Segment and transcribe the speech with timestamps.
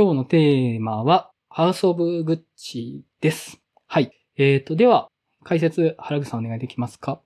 [0.00, 3.60] 今日のテーマは、ハウスオブグッチです。
[3.88, 4.12] はい。
[4.36, 5.08] えーと、では、
[5.42, 7.20] 解説、原口さんお願いできますか？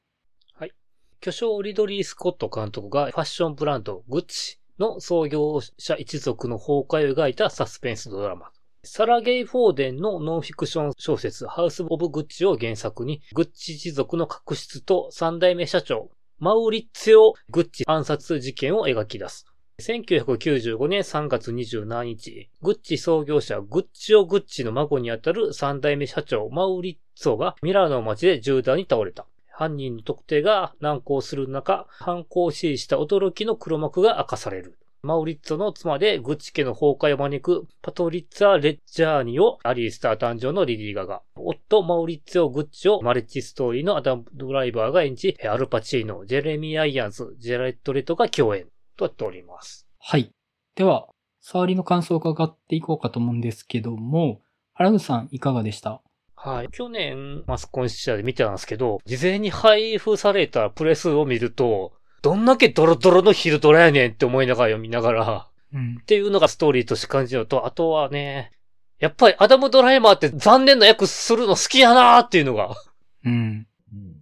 [0.54, 0.72] はい
[1.20, 8.48] 巨匠リドリー・スコット監督がファッションブランドグッチの創業者一族の崩壊を描いたサスペンスドラマ。
[8.84, 19.44] サラ・ゲイ・フォーデンのノンフィクション小説ハウス・オブ・グッチを原作に、グッチ一族の確執と三代目社長、マウリッツィオ・グッチ暗殺事件を描き出す。
[19.82, 29.26] 1995年3月27日、グッチ創業者グッチオ・グッチの孫にあたる三代目社長マウリッツォがミラノの街で銃弾に倒れた。
[29.50, 34.78] 犯人の特定が難航する中、犯行を指示した驚きの黒幕が明かされる。
[35.02, 41.22] マウリッツォの妻でグッチ家の崩壊を招くパトリッツァ・レッジャーニをアリースター誕生のレディー・ガガ。
[41.34, 49.86] 夫マウリッツォ・グッチをマリッジストーリーのアダム・ドライバーが演じ、アルパチーノ、ジェレミー・アイアンズ、ジャレッド・レトが共演となっております。
[49.98, 50.30] はい。
[50.74, 51.08] では、
[51.40, 54.40] 触りの感想を伺っていこうかと思うんですけども、
[54.74, 56.00] 原口さんいかがでした？
[56.34, 56.68] はい。
[56.70, 66.04] 去年、マスコンシアで見てたんですけど、事前に配布されたプレスを見ると、どんだけドロドロのヒルドラやねんって思いながら読みながら、うんっ。
[66.04, 68.52] ていうのがストーリーとして感じるのと、あとはね、
[68.98, 72.76] やっぱりアダム・ドライマーって残念な役するの好きやなーっていうのが、
[73.24, 73.66] うん。
[73.92, 74.16] うん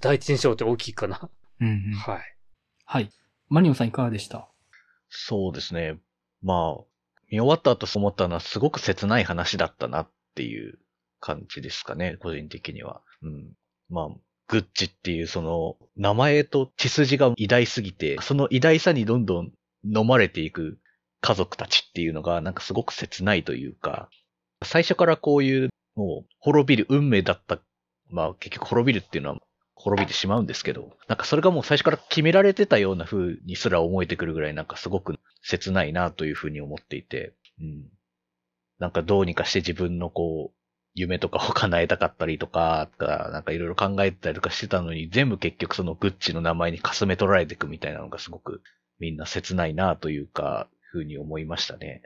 [0.00, 1.30] 第一印象って大きいかな。
[1.60, 1.94] うん、うん。
[1.94, 2.20] はい。
[2.84, 3.10] はい。
[3.48, 4.48] マリオさんいかがでした？
[5.08, 5.98] そうですね。
[6.42, 6.84] まあ、
[7.30, 10.78] 見終わった後そう思ったのはすごく切ない話だったなっていう
[11.20, 13.00] 感じですかね、個人的には。
[13.22, 13.52] うん。
[13.88, 14.08] まあ、
[14.48, 19.52] グッチっていうその名前と血筋が偉大すぎて、その偉大さにどんどん
[19.84, 20.78] 飲まれていく
[21.20, 24.08] 家族たちっていうのがなんかすごく切ないというか、
[24.62, 27.58] 最初からこういうもう滅びる運命だった、
[28.10, 29.38] まあ結局滅びるっていうのは
[29.84, 37.84] 滅びてしまうんですけど、なんかそれがもう最初から決められてたような風にすら思えてくるぐらいなんかすごく切ないなという風に思っていて、うん。
[38.78, 40.56] なんかどうにかして自分のこう、
[40.94, 48.62] 夢とかを叶えたかったりとか、なんかいろいろ考えたりとかしてたのに、全部結局そのグッチの名前にかすめ取られていくみたいなのがすごく
[48.98, 52.02] みんな切ないなというか、風に思いましたね。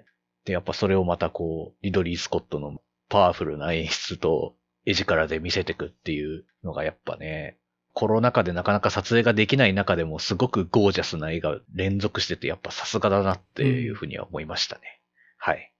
[0.47, 4.57] で、やっぱそれをまたこう、リドリー・スコットのパワフルな演出と
[4.87, 7.59] 絵力で見せていくっていうのがやっぱね、
[7.99, 15.01] コロナ禍でなかなか撮影ができない中でもすごくゴージャスな絵が連続しててやっぱさすがだなっていうふうには思いましたね。
[15.37, 15.73] はい。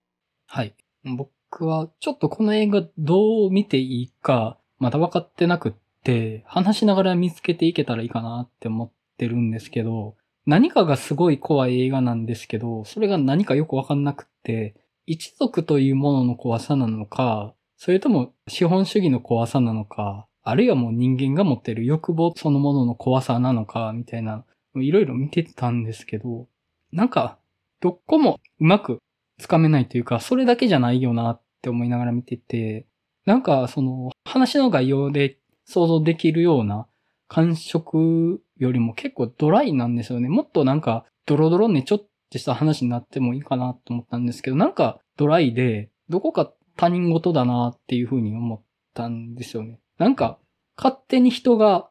[0.45, 0.75] はい。
[1.05, 5.71] 僕はちょっとこの映画どう見ていいかまだ分かってなくっ
[6.03, 10.15] て、話しながら見つけていけたらいいかなって思ってるんですけど、
[10.45, 14.75] 何かがすごい怖い映画なんですけど、それが何かよく分かんなくって、
[15.05, 24.45] 一族というものの怖さなのか、それとも資本主義の怖さなのか、あるいはもう人間が持ってる欲望そのものの怖さなのか、みたいな、
[24.75, 26.47] いろいろ見てたんですけど、
[26.91, 27.37] なんか、
[27.81, 28.99] どこもうまく
[29.37, 32.85] つかめないというか、それだけじゃないよなって思いながら見てて、
[33.25, 36.87] なんかその話の概要で想像できるような
[37.27, 40.29] 感触よりも結構ドライなんですよね。
[40.29, 48.61] もっとなんかドロドロねちょっとした話になってもいいかなと思ったんですけど、なんかドライで、どこか他人事だなっていうふうに思っ
[48.93, 49.79] たんですよね。
[49.99, 50.39] なんか
[50.75, 51.89] 勝手に人が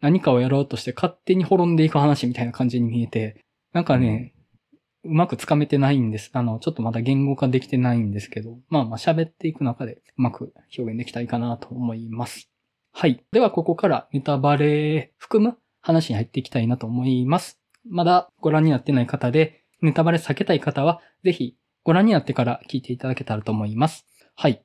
[0.00, 3.40] 何かをやろうとして勝手に滅んでいく話みたいな感じに見えて、
[3.72, 4.34] なんかね、
[5.04, 6.30] うまくつかめてないんです。
[6.34, 12.50] あの、ちょっとまだ言語化できてないんですけど、まあまあ喋っていく中でうまく表現できたらいいかなと思います。
[12.92, 13.24] はい。
[13.32, 17.60] ではここからネタバレ含む話に入っていきたいなと思います。
[17.88, 24.06] まだご覧になってない方で、ネタバレ避けたい方は、ぜひご覧になってから聞いていただけたらと思います。
[24.34, 24.64] はい。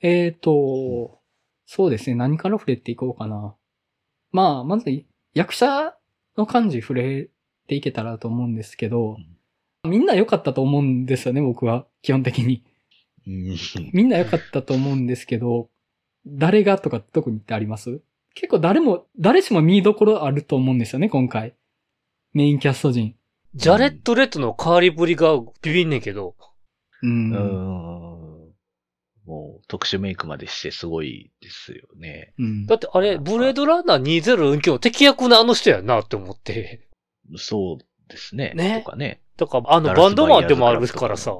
[0.00, 1.17] えーと、
[1.70, 2.16] そうですね。
[2.16, 3.54] 何から触れていこうかな。
[4.32, 4.86] まあ、まず
[5.34, 5.94] 役者
[6.38, 7.28] の感じ触れ
[7.66, 9.18] ていけたらと思うんですけど、
[9.84, 11.86] みんな良かったと思うんですよね、僕は。
[12.00, 12.64] 基本的に。
[13.26, 13.56] うん
[13.92, 15.68] みんな良かったと思うんですけど、
[16.26, 18.00] 誰がとか特にってあります？
[18.34, 21.54] 結構誰も、誰しも見どころあると思うんですよね、今回。
[22.32, 23.14] メインキャスト陣。
[23.54, 26.34] ジャレット・レッドの変わりぶりがビビんねんけど、
[27.02, 27.30] うん。
[29.28, 32.32] うんもう特殊メイクまでしてすごいですよね。
[32.38, 36.88] うんだってあれ、ブレードランナー2049敵役のあの人やなって思って。
[37.36, 38.52] そうですね。
[38.54, 39.20] ねとかね。
[39.36, 41.34] だから、あの、バンドマンでもあるからさ、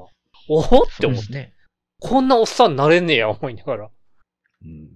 [0.47, 1.53] おほって思って、ね。
[1.99, 3.89] こんなおっさんになれんねや、思いながら。
[4.63, 4.89] うん。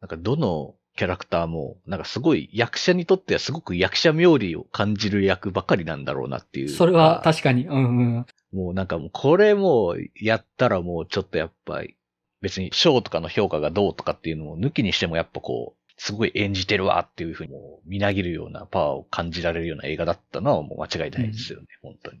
[0.00, 6.68] なんかどのキャラクターも、なんかすごい役者にとってはすごく役者冥利を感じる役ばかりなんだろうなっていう。
[6.68, 7.66] それは確かに。
[7.66, 8.26] うんうん。
[8.52, 11.97] もうなんかもうこれもうやったらもうちょっとやっぱり
[12.40, 22.18] 別に賞とかの評価がどうとかっていうのを抜きにしてもやっぱこう、すごい演じてるわっていうふうにもうみなぎるようなパワーを感じられるような映画だったのはもう間違いないですよね、本当に。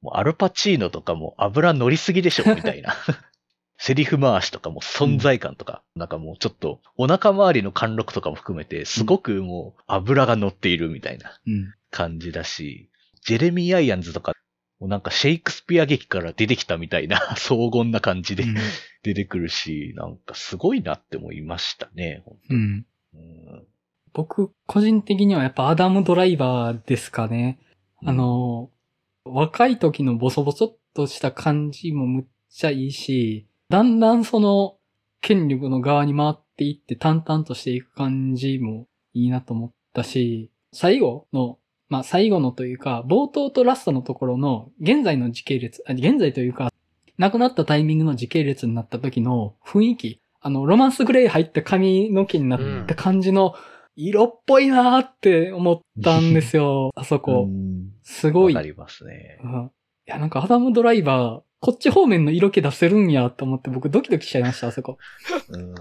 [0.00, 2.94] もうアルパチーノとかも油乗りすぎでしょ、みたいな。
[3.78, 11.74] セリフ回しとかも存在感とか、なんかもうちょっとお腹周りの貫禄とかも含めて、すごくもう油が乗っているみたいなうん。
[11.90, 12.90] 感じだし、
[13.22, 14.32] ジェレミー・アイアンズとか、
[14.88, 18.56] なんかシェイクスピア劇から出てきたみたいな 荘厳な感じでうん
[19.02, 22.22] 出てくるし、なんかすごいなって思いましたね。
[22.48, 22.86] うん。
[23.14, 23.66] うん
[24.14, 27.58] 僕、個人的にはやっぱアダムドライバーですかね。
[28.04, 28.70] あ、の、
[29.24, 34.76] 若い時のボソボソっとした感じもむっちゃいいし、だんだんその
[35.20, 41.58] 権力の側に回っていって淡々としていく感じもいいなと思ったし、最後の、
[41.92, 46.72] まあ最後のというか、冒頭とラストのところの現在の時系列、あ現在というか、
[47.18, 53.54] 亡くなったタイミングの時系列になった時の雰囲気、あの、ロマンスグレー入った髪の毛になった感じの
[53.94, 57.42] 色っぽいなーって思ったんですよ、 あそこ。
[57.46, 58.54] うんすごい。
[58.54, 59.38] わかりますね。
[59.44, 59.70] うん
[60.08, 64.96] いや、なんかアダムドライバー、こっち方面の色気出せるんやと思って僕ドキドキしちゃいました、あそこ。
[65.50, 65.74] うん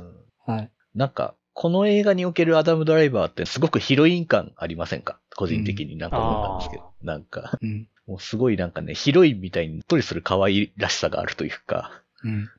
[0.45, 0.71] はい。
[0.93, 5.19] なんか、この映画におけるアダム・ドライバーってすごくヒロイン感ありませんか？
[5.35, 6.91] 個人的になんか思ったんですけど。
[7.03, 7.87] なんか、うん。
[8.07, 12.31] もうすごいなんかね、ヒロインみたいにっとりする可愛らしさがあるというか、うん。
[12.31, 12.49] うん、やっ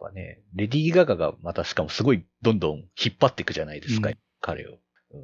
[0.00, 4.72] ぱね、レディー・ガガがまたしかもすごいどんどん引っ張っていくじゃないですか、うん彼を、
[5.14, 5.22] うん。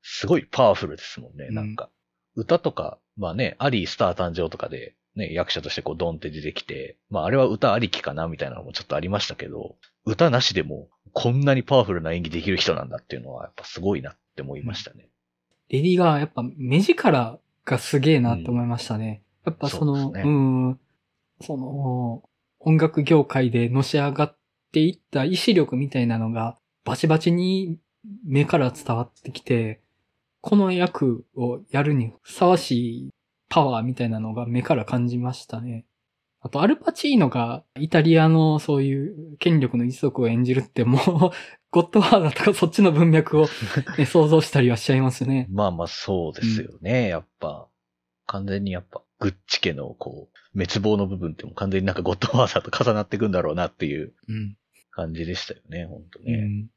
[0.00, 1.90] すごいパワフルですもんね、うんなんか。
[2.36, 15.08] 歌とか、まあね、アリー・スター誕生とかで、ね、役者としてこうドンって出てきて、まああれは歌ありきかなみたいなのもちょっとありましたけど、歌なしでもこんなにパワフルな演技できる人なんだっていうのはやっぱすごいなって思いましたね。
[15.68, 19.22] レディがやっぱ目力がすげえなって思いましたね。
[19.44, 20.78] やっぱその、そうねん、
[21.40, 22.22] その、
[22.58, 24.36] 音楽業界でのし上がっ
[24.72, 27.78] ていった意志力みたいなのがバチバチに
[28.24, 29.80] 目から伝わってきて、
[30.40, 33.10] この役をやるにふさわしい
[33.50, 35.84] パワーみたいなのが目から感じましたね。
[36.40, 41.00] あと、アルパチーノがイタリアのそういう権力の一族を演じるってもう、
[41.70, 43.46] ゴッドファーザーとかそっちの文脈を、
[43.98, 45.46] ね、 想像したりはしちゃいますね。
[45.50, 47.68] まあまあそうですよね、やっぱ。
[48.26, 54.56] 完全にやっぱ、グッチ家のこう、滅亡の部分ってもう完全になんかゴッドファーザーと重なっていくんだろうなっていううん。
[54.92, 56.32] 感じでしたよね、本当ね。
[56.32, 56.68] うん。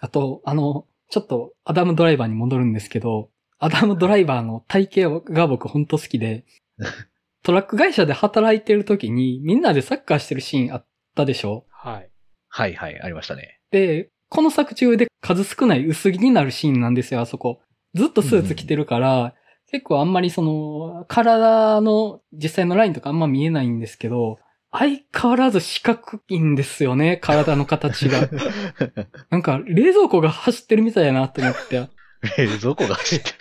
[0.00, 6.44] あと、あの、ちょっとアダムドライバーに戻るんですけど、アダムドライバーの体型が僕ほんと好きで、
[7.42, 11.64] トラック会社で働いてる時にみんなでサッカーしてるシーンあったでしょ？
[11.70, 12.10] はい。
[12.48, 13.60] はいはい、ありましたね。
[13.70, 17.60] で、この作中で数少ない薄着になるシーンなんですよ、あそこ。
[17.94, 19.34] ずっとスーツ着てるから、
[19.70, 24.38] 結構あんまりその、体の実際のラインとかあんま見えないんですけど、
[24.70, 28.28] 相変わらず四角いんですよね、体の形が。
[29.30, 31.88] なんか、冷蔵庫が走ってるみたいやなって思って。
[32.36, 33.36] 冷蔵庫が走ってる？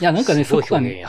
[0.00, 1.04] いや、なんかね、そこがね。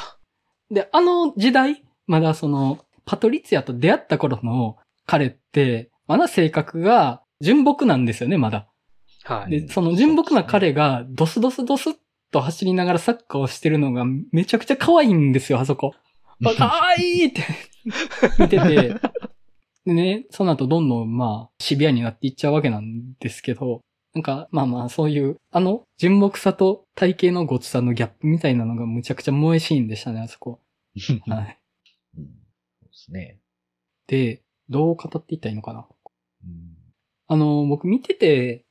[0.69, 8.67] で、あの時代、まだその、パトリツィアと出会った頃の彼って、まだ性格が純朴なんですよね、まだ。
[9.23, 9.61] はい。
[9.61, 11.93] で、その純朴な彼がドスドスドスっ
[12.31, 15.93] と走りながらサッカーをしてるのがめちゃくちゃ可愛いんですよ、あそこ。
[16.43, 17.43] あ可愛いって
[18.39, 18.95] 見てて。
[19.85, 23.81] でね、その後どんどんまあシビアになっていっちゃうわけなんですけど、
[24.13, 30.59] なんかまあまあそういう、あの純朴さと体型のごつさのギャップみたいなのがむちゃくちゃ萌えシーンでしたね、あそこ。
[31.27, 31.59] はい。
[32.17, 33.39] うんそうですね。
[34.07, 35.88] で、どう語っていったらいいのかな。
[36.45, 36.81] うん
[37.27, 38.65] あの、僕見てて、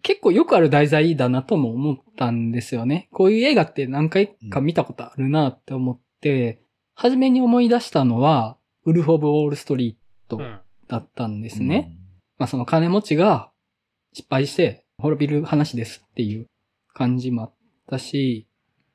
[0.00, 3.10] 結構よくある題材だなとも思ったんですよね。
[3.12, 6.62] こういう映画って何回か見たことあるなって思って、
[6.94, 10.58] 初めに思い出したのは、ウルフ・オブ・ウォール・ストリートうん。
[10.88, 11.98] だったんですね。。
[12.38, 13.50] まあその金持ちが
[14.18, 16.46] 失敗して滅びる話ですっていう
[16.92, 17.54] 感じもあっ
[17.88, 18.48] たし、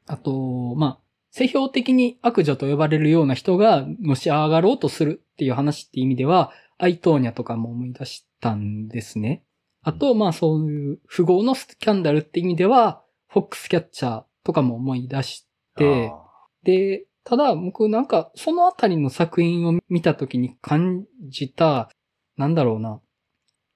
[0.06, 1.00] あと、まあ、
[1.32, 9.44] 世評的に悪女と呼ばれるような人がのし上がろうとするっていう話って意味では、アイトーニャとかも思い出したんですね。
[9.82, 16.24] あと、まあそういう富豪のスキャンダルって意味では、フォックスキャッチャーとかも思い出して、あ
[16.64, 21.90] で、ただ僕なんかそのあたりの作品を見た時に感じた、
[22.36, 23.00] なんだろうな、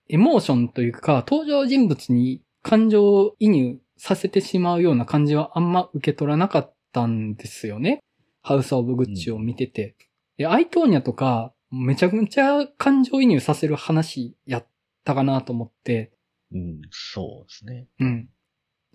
[0.10, 8.00] エモーションというか登場人物に感情移入させてしまうような感じはあんま受け取らなかったんですよね。
[8.42, 9.96] ハウス・オブ・グッチを見てて。
[10.38, 14.68] で、アイトーニャとかめちゃくちゃ感情移入させる話やっ
[15.04, 17.88] たかなと思って、ーうん、そうですね。
[18.00, 18.30] うん。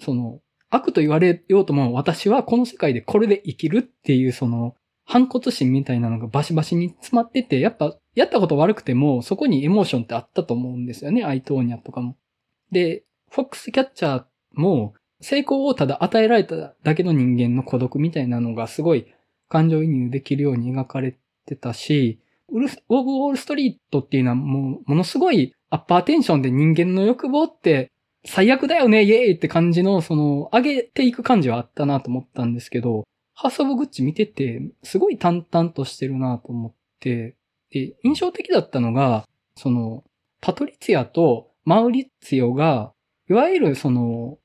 [0.00, 0.40] その、
[0.70, 12.16] 悪と言われようとも私はこの世界でこれで生きるっていうその、反骨心みたいなのがバシバシに詰まってて、やっぱ、やったこと悪くても、そこにエモーションってあったと思うんですよね、アイトーニャとかも。
[12.70, 19.06] で、フォックスキャッチャーも、成功をただ与えられただけの人間の孤独みたいなのがすごい
[19.48, 21.16] 感情移入できるように描かれ
[21.46, 27.92] てたし、ウルフ、ウォーブ・ウォール・ストリートっていうのはもう、ものすごいアッパーテンションで人間の欲望って
[28.24, 33.04] 最悪だよね、イエーイって感じの、その、上げていく感じはあったなと思ったんですけど、
[33.42, 37.34] ハース・オブ・グッチ見てて、すごい淡々としてるなと思って、
[37.70, 40.04] で、印象的だったのが、その、
[40.40, 42.92] パトリツィアとマウリッツィオが、
[43.28, 44.38] いわゆるその、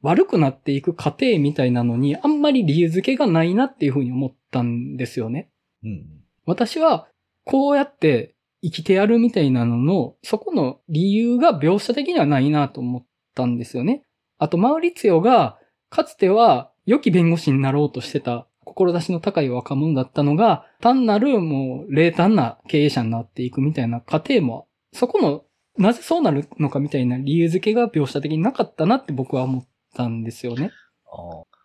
[0.00, 5.50] 悪くなっていく過程みたいなのに、あんまり理由付けがないなっていうふうに思ったんですよね。
[5.84, 6.06] うん。
[6.46, 7.06] 私は、
[7.44, 14.04] こうやって生きてやるみたいなのの、そこの理由が描写的にはないなと思ったんですよね。
[14.38, 15.58] あと、マウリツィオが、
[15.90, 25.44] かつては良き弁護士になろうとしてた、志の高い若者だったのが、単なるもう、冷淡な経営者になっていくみたいな過程も、そこの、
[25.76, 30.70] なぜそうなるのかみたいな理由付けが描写的になかったなって僕は思ったんですよね。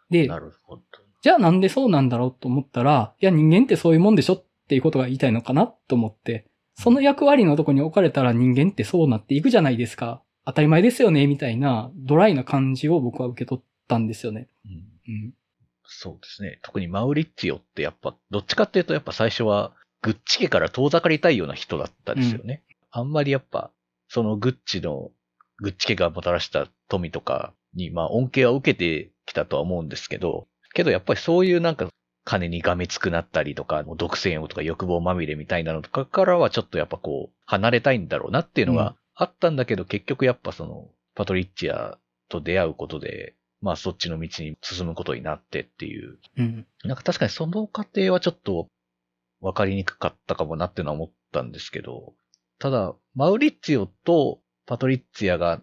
[0.09, 0.83] で、なるほど。
[1.21, 10.21] じゃあなんでそうなんだろうと思ったら、いや人間ってそういうもんでしょっていうことが言いたいのかなと思って、その役割のとこに置かれたら人間ってそうなっていくじゃないですか。
[10.45, 14.49] 当たり前ですよね、みたいなドライな感じを僕は受け取ったんですよね。
[14.65, 15.33] うん、うん、
[15.85, 16.59] そうですね。
[16.63, 22.63] 特にマウリッチオってやっぱ、どっちかっていうとやっぱ最初はグッチ家から遠ざかりたいような人だったんですよね。
[22.93, 23.71] うん、あんまりやっぱ、
[24.07, 25.11] そのグッチの、
[25.57, 31.89] グッチ家がもたらした富とかに、まあ恩恵は受けてきたとは思うんですけど、けどやっぱりそういうなんか
[32.25, 41.97] 金にがめつくなったりとか、もう独占欲とか欲望まみれみたいなのとかからはちょっとやっぱこう、離れたいんだろうなっていうのがあったんだけど、うん、結局やっぱその、パトリッチア
[42.29, 46.19] と出会うことで、まあそっちの道に進むことになってっていう。
[46.37, 46.67] うん。
[46.83, 48.67] なんか確かにその過程はちょっと
[49.39, 52.13] わかりにくかったかもなっていうのは思ったんですけど、
[52.59, 55.61] ただ、マウリッツィオとパトリッツィアが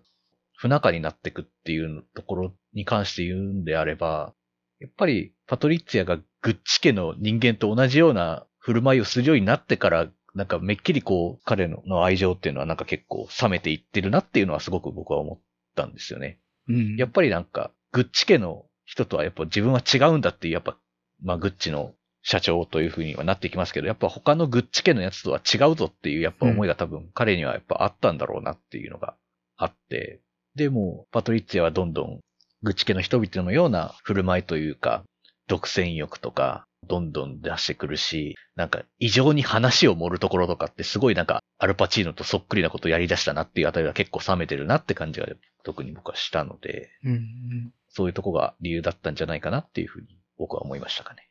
[0.56, 4.34] 不仲になっていくっていうところに関して言うんであれば、
[4.80, 15.40] やっぱりパトリッツィアがグッチ家の人間と同じような振る舞いをするようになってから、なんかめっきりこう、彼の愛情っていうのはなんか結構冷めていってるなっていうのはすごく僕は思っ
[15.74, 16.38] たんですよね。
[16.68, 16.96] うん。
[16.96, 20.76] やっぱりなんか、グッチ家の人とはやっぱ自分は違うんだっていう、やっぱ、
[21.22, 29.14] まあグッチの社長というふうにはなってきますけど、やっぱ他のグッチ家のやつとは違うぞっていうやっぱ思いが多分彼にはやっぱあったんだろうなっていうのが
[29.56, 30.20] あって、
[30.54, 32.20] でも、パトリッツィアはどんどん、
[32.62, 35.04] 愚痴家の人々のような振る舞いというか、
[35.46, 45.26] 独占欲とか、どんどん出してくるし、なんか異常に話を盛るところとかってすごいなんかアルパチーノとそっくりなことをやり出したなっていうあたりが結構冷めてるなって感じが
[45.62, 51.28] 特に僕はしたので、うん、そういうとこが理由だったんじゃないかなっていうふうに僕は思いましたかね。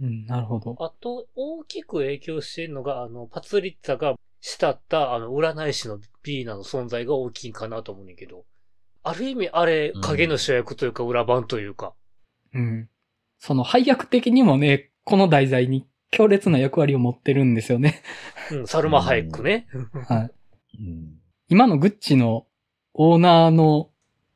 [0.00, 0.76] うん、なるほど。
[0.80, 8.46] あと、大きく影響しているのが、あの、パツリッツァが慕った、あの、占い師のビーナの存在が大きいかなと思うんだけど、
[9.02, 11.92] ある意味、あれ、影の主役というか、裏番というか。
[12.54, 12.88] うん。
[13.38, 18.02] その配役的にもね、この題材に強烈な役割を持ってるんですよね。
[18.50, 19.66] うん、サルマハエックね。
[20.08, 20.30] はい。
[21.48, 22.46] 今のグッチの
[22.94, 23.89] オーナーの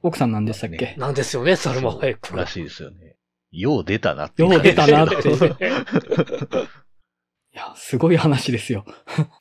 [0.04, 2.36] 奥さんなんでしたっけ、なんですよね、サルマハエック。
[2.36, 3.16] らしいですよね。
[3.50, 4.42] よう出たなって。
[4.42, 5.14] よう出たなって。
[5.16, 5.18] い
[7.56, 8.84] や、すごい話ですよ。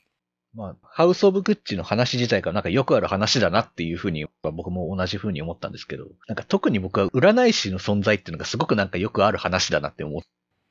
[0.54, 10.22] まあ、ハウス・オブ・グッチの話自体がなんかよくある話だなっていうふうに、僕も同じふうに思ったんですけど、なんか特に僕は占い師の存在っていうのがすごくなんかよくある話だなって思っ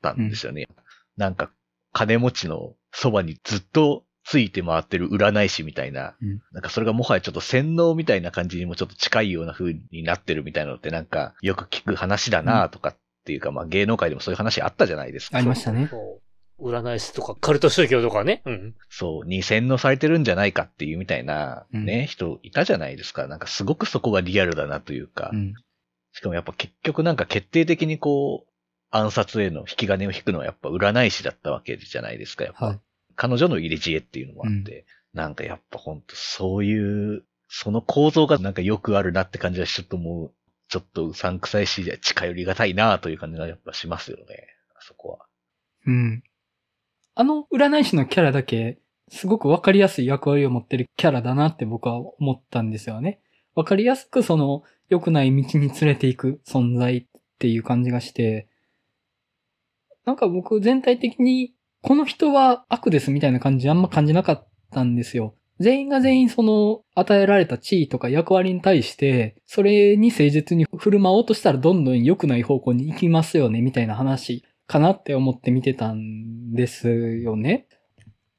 [0.02, 0.66] たんですよね。
[0.68, 0.76] うん、
[1.18, 1.52] なんか、
[1.92, 15.38] 金持ちのそばにずっとついて回ってる占い師みたいな、うん、なんかそれがもはやちょっと洗脳みたいな感じにもちょっと近いような風になってるみたいなのってなんかよく聞く話だなとかっていうか、まあ芸能界でもそういう話あったじゃないですか。
[15.38, 15.90] ありましたね。
[16.60, 18.42] 占い師とかカルト宗教とかね。
[18.44, 18.74] うん。
[18.88, 23.26] そう、に洗脳されてるんじゃないかっていうみたいなね、うん、人いたじゃないですか。
[23.26, 25.30] なんかすごくそこがリアルだなというか。
[25.32, 25.54] うん、
[26.12, 28.50] しかもやっぱ結局なんか決定的にこう、
[28.90, 32.66] 暗殺への引き金を引くのはやっぱ占い師だったわけじゃないですか、やっぱ。
[32.66, 32.80] はい、
[33.16, 40.32] 彼女の入れ知恵っていうのもあって、うん、なんかやっぱほんとそういう、その構造がなんかよくあるなって感じはちょっともう、
[40.68, 44.24] ちょっとうさんくさいし、近寄りがたいなという感じがやっぱしますよね、
[44.76, 45.26] あそこは。
[45.86, 46.22] うん。
[47.14, 48.78] あの占い師のキャラだけ、
[49.08, 53.20] すごくわかりやすい役割を持ってるキャラだなって僕は思ったんですよね。
[53.54, 57.06] わかりやすくその良くない道に連れていく存在っ
[57.38, 58.48] ていう感じがして、
[60.04, 65.34] なんか僕全体的にこの人は悪ですみたいな感じあんま感じなかったんですよ。
[65.60, 77.66] 全員が全員その与えられた地位とか役割に対して、それに誠実に振る舞おうとしたらどんどん良くない方向に行きますよねみたいな話かなって思って見てたんですよね。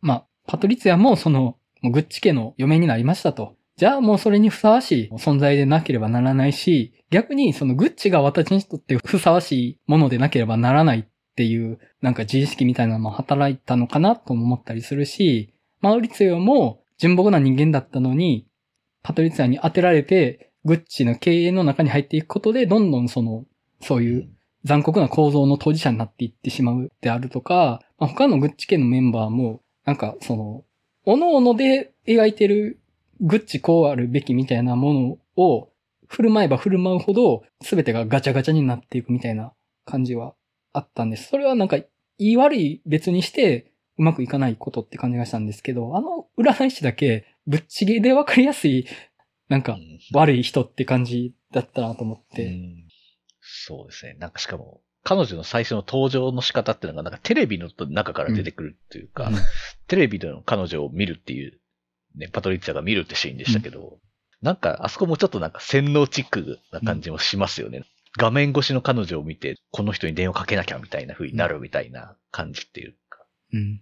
[0.01, 3.55] まあ、パトリツィアもその、グッチ家の嫁になりましたと。
[3.77, 18.47] じゃあもうそれにふさわしい存在でなければならないし、逆にそのグッチが私にとってふさわしいものでなければならないっていう、なんか自意識みたいなのも働いたのかなと思ったりするし、マウリツィオも純朴な人間だったのに、
[19.03, 23.43] パトリツィアに当てられて、グッチの経営の中に入っていくことで、どんどんその、
[23.81, 24.29] そういう
[24.63, 30.63] 残酷な構造の当事者になっていってしまうであるとか、まあ、他のグッチ家のメンバーも、なんかその、
[31.05, 32.79] 各々で描いてる
[33.19, 35.69] グッチこうあるべきみたいなものを
[36.07, 39.53] 振る舞えば振る舞うほど全てがガチャガチャになっていくみたいな
[39.85, 40.33] 感じは
[40.77, 41.29] あったんです。
[41.29, 48.87] それはなんか、いい悪い別にしてうまくいかないことって感じがしたんですけど、あの占い師だけぶっちぎりでわかりやすい、
[49.49, 49.77] なんか
[50.13, 52.45] 悪い人って感じだったなと思って。
[52.45, 52.85] うん
[53.47, 54.15] そうですね。
[54.19, 59.35] なんかしかも、彼女の最初の登場の仕方っていうのが、なんかテレビの中から出てくるっていうか、うん
[59.87, 61.59] テレビでの彼女を見るっていう、
[62.15, 63.99] ね、パトリッツィアが見るってシーンでしたけど、
[64.41, 67.83] なんか、あそこもちょっとなんか洗脳チックな感じもしますよね。
[68.17, 73.25] 画面越しの彼女を見て、この人に電話かけなきゃみたいな風になるみたいな感じっていうか。
[73.53, 73.81] うん。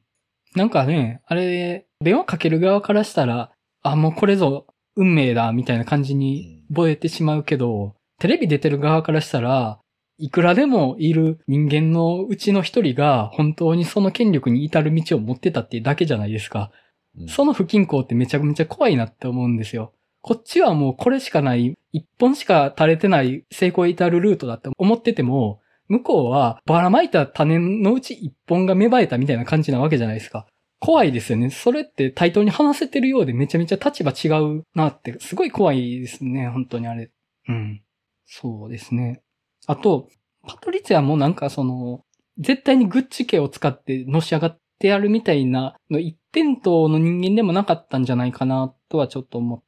[0.55, 9.79] なんかね、あれ、電話かける側からしたら、あ、もうこれぞ運命だ、みたいな感じに覚えてしまうけど、テレビ出てる側からしたら、
[10.17, 16.71] いくらでもいる人間のうちの一人が本当にその権力に至る道を持ってたっていうだけじゃないですか。
[17.17, 19.93] うんその不均衡ってめちゃめちゃ怖いなって思うんですよ。
[20.23, 30.47] こっちはもうこれしかない、一本しか垂れてない成功至るルートだって思ってても、向こうはばらまいた種のうち一本が芽生えたみたいな感じなわけじゃないですか。
[30.79, 31.49] 怖いですよね。
[31.49, 36.47] それって対等に話せてるようでめちゃめちゃ立場違うなって、すごい怖いですね。
[36.47, 37.11] 本当にあれ。
[37.49, 37.83] うん。
[38.25, 39.21] そうですね。
[39.67, 40.07] あと、
[40.47, 42.05] パトリツィアもなんかその、
[42.37, 49.65] 絶対にグッチ家を使ってのし上がってやるみたいなの一辺倒の人間でもなかったんじゃないかなとはちょっと思って、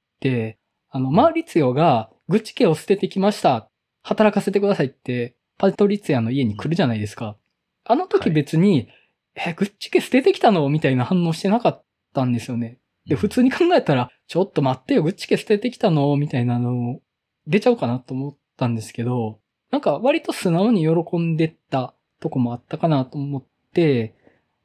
[0.90, 3.70] あの、マーリツィオがグッチ家を捨ててきました。
[4.02, 7.38] 働かせてくださいって、パトリツィアの家に来るじゃないですか。
[7.84, 8.88] あの時別に、
[9.36, 10.70] え、グッチ家捨ててきたの？
[10.70, 12.80] みたいな反応してなかったんですよね。
[13.06, 16.16] で、普通に考えたら、ちょっと待ってよ、グッチ家捨ててきたの？
[16.16, 17.00] みたいなの、
[17.46, 19.40] 出ちゃうかなと思ったんですけど、
[19.72, 24.16] なんか割と素直に喜んでったとこもあったかなと思って、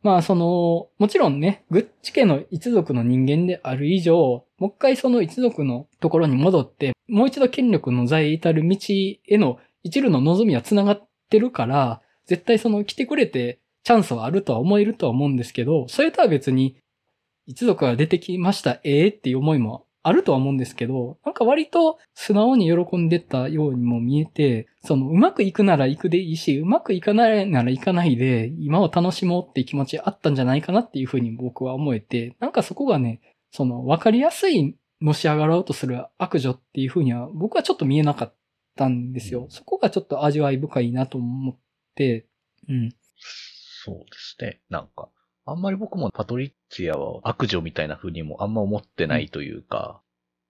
[0.02, 8.76] まあその、もちろんね、グッチ家の一族の人間である以上、もう一回その一族のところに戻って、もう一度権力の座へ至る道
[9.26, 16.76] への一縷の望みは繋がってるから、絶対その来てくれてチャンスはあるとは思えるとは思うんですけど、それとは別に、
[17.46, 38.34] 一族が出てきました、ええっていう思いもあるとは思うんですけど、なんか割と素直に喜んでたようにも見えて、そのうまくいくなら行くでいいし、うまくいかないなら行かないで、今を楽しもうっていう気持ちあったんじゃないかなっていうふうに僕は思えて、なんかそこがね、その分かりやすいのし上がろうとする悪女っていうふうには僕はちょっと見えなかっ
[38.76, 39.46] たんですよ。
[39.50, 41.56] そこがちょっと味わい深いなと思っ
[41.94, 42.26] て、
[42.68, 42.94] うん。
[43.16, 44.60] そうですね。
[44.68, 45.08] なんか、
[45.50, 50.00] あんまり僕もパトリッツィアは悪女みたいな風にもあんま思ってないというか、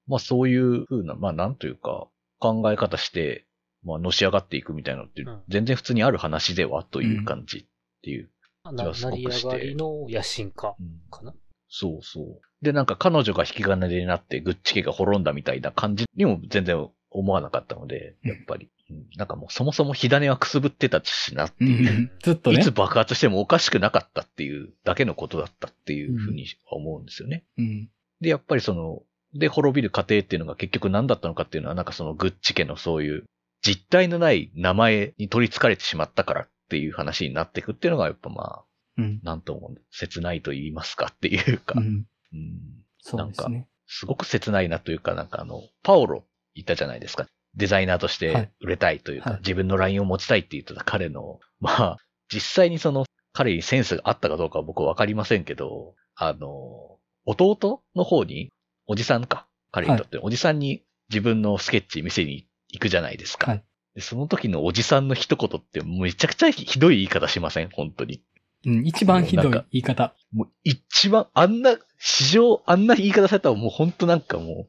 [0.06, 2.08] まあそういう風な、まあなんというか、
[2.38, 3.46] 考え方して、
[3.82, 7.64] まあのし上がっていくみたいなのってうん、全然普通にある話ではという感じっ
[8.02, 8.30] ていう。
[8.64, 11.34] な成り上がりの野心家うんかな？
[11.68, 12.40] そうそう。
[12.62, 18.66] で、なんか彼女が引き金になってグッチ家が滅んだみたいな感じにも全然思わなかったので、やっぱり。
[18.66, 18.70] うん
[19.16, 22.11] なんかもうそもそも火種はくすぶってたしなっていう。
[22.25, 22.73] ずっとねいつ。
[22.73, 27.44] 爆発してもおかしくなかったっていうだけのことだったっていうふうに思うんですよね。
[27.57, 27.88] うん。
[28.20, 33.25] で、やっぱりその、で、滅びる過程っていうのが結局何だったのかっていうのは、なんかそのグッチ家のそういう
[33.62, 38.64] 実体のない名前に取り憑かれてしまったからっていう話になっていくっていうのがやっぱまあ、
[38.99, 39.20] うん。
[39.23, 42.07] なんとも切ないと言いますかっていうか、うん。
[42.33, 42.61] うん
[43.03, 43.68] そうですね。
[43.87, 47.26] すごく切ないなというか、なんかあの、パオロいたじゃないですか。
[47.56, 51.96] デザイナーとしはいて売れたいというか、はい自分のラインを持ちたいって言ってた彼の、 まあ、
[52.32, 58.50] 実際にその彼にセンスがあったかどうかは僕はわかりませんけど、あの、弟の方に、
[58.86, 63.52] おじさんか、彼にとって、おじさんに自分のスケッチ見せに行くじゃないですか。
[63.52, 67.70] はいでその時のおじさんの一言ってめちゃくちゃひどい言い方しません？
[67.70, 68.22] 本当に。
[68.64, 68.86] うん。
[68.86, 70.14] 一番ひどい言い方。
[70.32, 74.68] もう一番、あんな、史上、あんな言い方されたらもう本当なんかも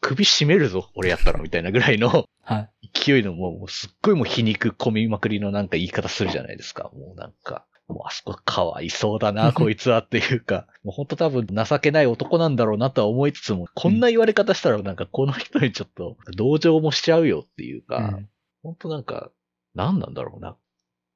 [0.00, 2.90] 首絞めるぞ、俺やったらみたいなぐらいのはい。
[2.92, 6.90] 勢いのもう、もうすっごいもう皮肉込みまくりのなんか言い方するじゃないですか。
[6.94, 18.28] もうなんか、もうあそこかわいそうだな、 こいつはっていうか、もう本当多分情けない男なんだろうなとは思いつつも、こんな言われ方したらなんかこの人にちょっと 同情もしちゃうよっていうか、うん
[18.62, 19.30] 本当なんか、
[19.74, 20.54] 何なんだろうな。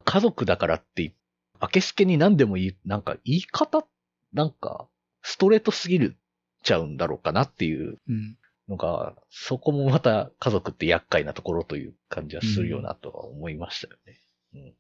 [0.05, 1.15] 家族だからって、
[1.61, 3.87] 明けすけに何でもいい、なんか言い方、
[4.33, 4.89] なんか、
[5.21, 6.17] ストレートすぎる
[6.63, 8.39] ちゃうんだろうかなっていううん。
[8.69, 14.75] のが、そこもまた家族って厄介なところという感じはするよなとは思いましたよね。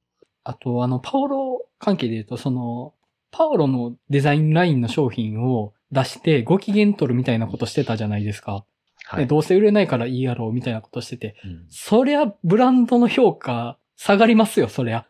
[0.45, 2.95] あと、あの、パオロ関係で言うと、その、
[3.31, 8.65] パオロのデザインラインの商品を出してご機嫌取るみたいなことしてたじゃないですか。
[9.07, 9.21] はい。
[9.21, 11.37] でどうせ売れないからいいやろうみたいなことしてて。
[11.45, 15.07] うんそりゃ、ブランドの評価下がりますよ、そりゃ。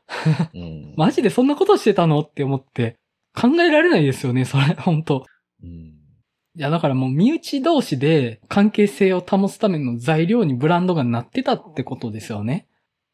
[0.55, 2.97] うん マジでそんなことしてたのって思って。
[3.37, 5.27] 考えられないですよね、それ、本当
[5.63, 6.04] うん
[6.57, 12.69] いや、だからもう身内同士で関係性を保つための材料にブランドがなってたってことですよね。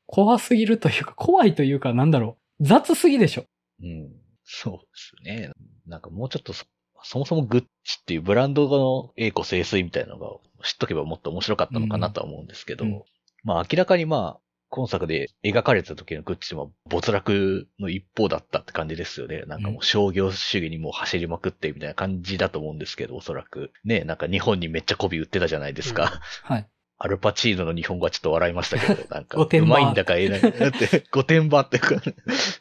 [0.07, 2.65] 怖すぎるというか、怖いというか、なんだろう。
[2.67, 3.45] 雑すぎでしょ。
[3.83, 4.11] うん。
[4.45, 5.53] そうですね。
[5.87, 6.67] なんかもうちょっとそ、
[7.03, 10.27] そもそもグッチっていうブランドの栄枯盛衰みたいなのが
[10.63, 13.03] 知っとけばもっと面白かったのかなとは思うんですけど、うんうん
[13.43, 19.43] まあ明らかにまあ、今作で描かれた時のグッチも没落の一方だったって感じですよね。
[19.47, 23.73] なんかもう商業主義にもう走りまくってみたいな感じだと思うんですけど、おそらく。
[23.85, 26.21] ね、なんか日本にめっちゃ媚び売ってたじゃないですか。
[26.45, 26.69] はい。
[27.03, 30.41] アルパチーノの日本語はちょっと笑いましたけど、 なんか、うまいんだか言えない。
[30.53, 32.03] だって、御殿場っていうか、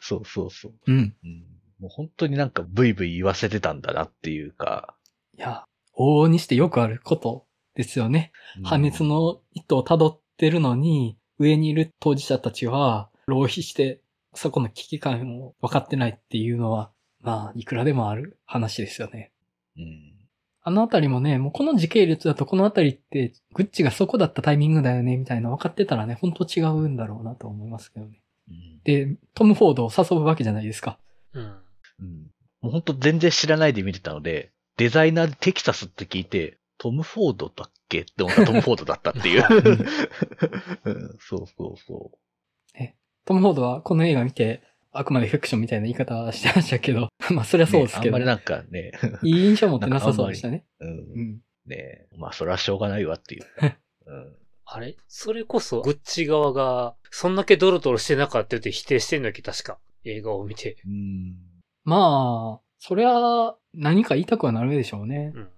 [0.00, 0.72] そうそうそう。
[0.86, 1.14] うん。
[1.24, 1.44] うん
[1.80, 4.94] もう本当になんかブイブイ言わせてたんだなっていうか。
[5.36, 5.64] いや、
[5.98, 8.32] 往々にしてよくあることですよね。
[8.62, 14.00] 破滅の意図を辿ってるのに、上にいる当事者たちは浪費して、
[14.34, 19.32] そこの危機感を分かってないっていうのは、まあ、いくらでもある話ですよね。
[19.76, 20.12] うん。
[20.62, 28.20] あのあたりもね、もうこの時系列だとこのあたりって、グッチがそこだったタイミングだよね、みたいな分かってたらね、本当違うんだろうなと思いますけどね。
[28.48, 30.98] うんで、トム・フォードを誘うわけじゃないですか。
[31.32, 31.42] うん。
[31.42, 31.46] う
[32.04, 39.44] んもう本当全然知らないで見てたので、デザイナーでテキサスって聞いて、トム・フォードだっけって思ったらトム・フォードだったっていう。
[40.84, 42.10] うんそうそうそ
[43.26, 47.68] トム・フォードはこの映画見て、あくまでフィクションみたいな言い方してましたけど、 まあそりゃう。
[47.68, 50.64] そうですけど、ねあんまりなんかね、いい印象持ってなさそうでしたね。
[50.80, 50.86] う。
[50.86, 50.92] うん
[51.34, 51.40] ん。
[51.66, 53.42] ねまあそれはしょうがないわっていう。
[54.06, 54.36] うん。
[54.64, 54.96] あれ？
[55.06, 59.42] それこそ、グッチ側が、そんだけドロドロしてなかったって否定してんだっけ？
[59.42, 59.78] 確か。
[60.04, 60.78] 映画を見て。
[60.86, 61.36] うん。
[61.84, 65.32] まあ、そりゃ、何か言いたくはなるでしょうね。
[65.34, 65.50] うん。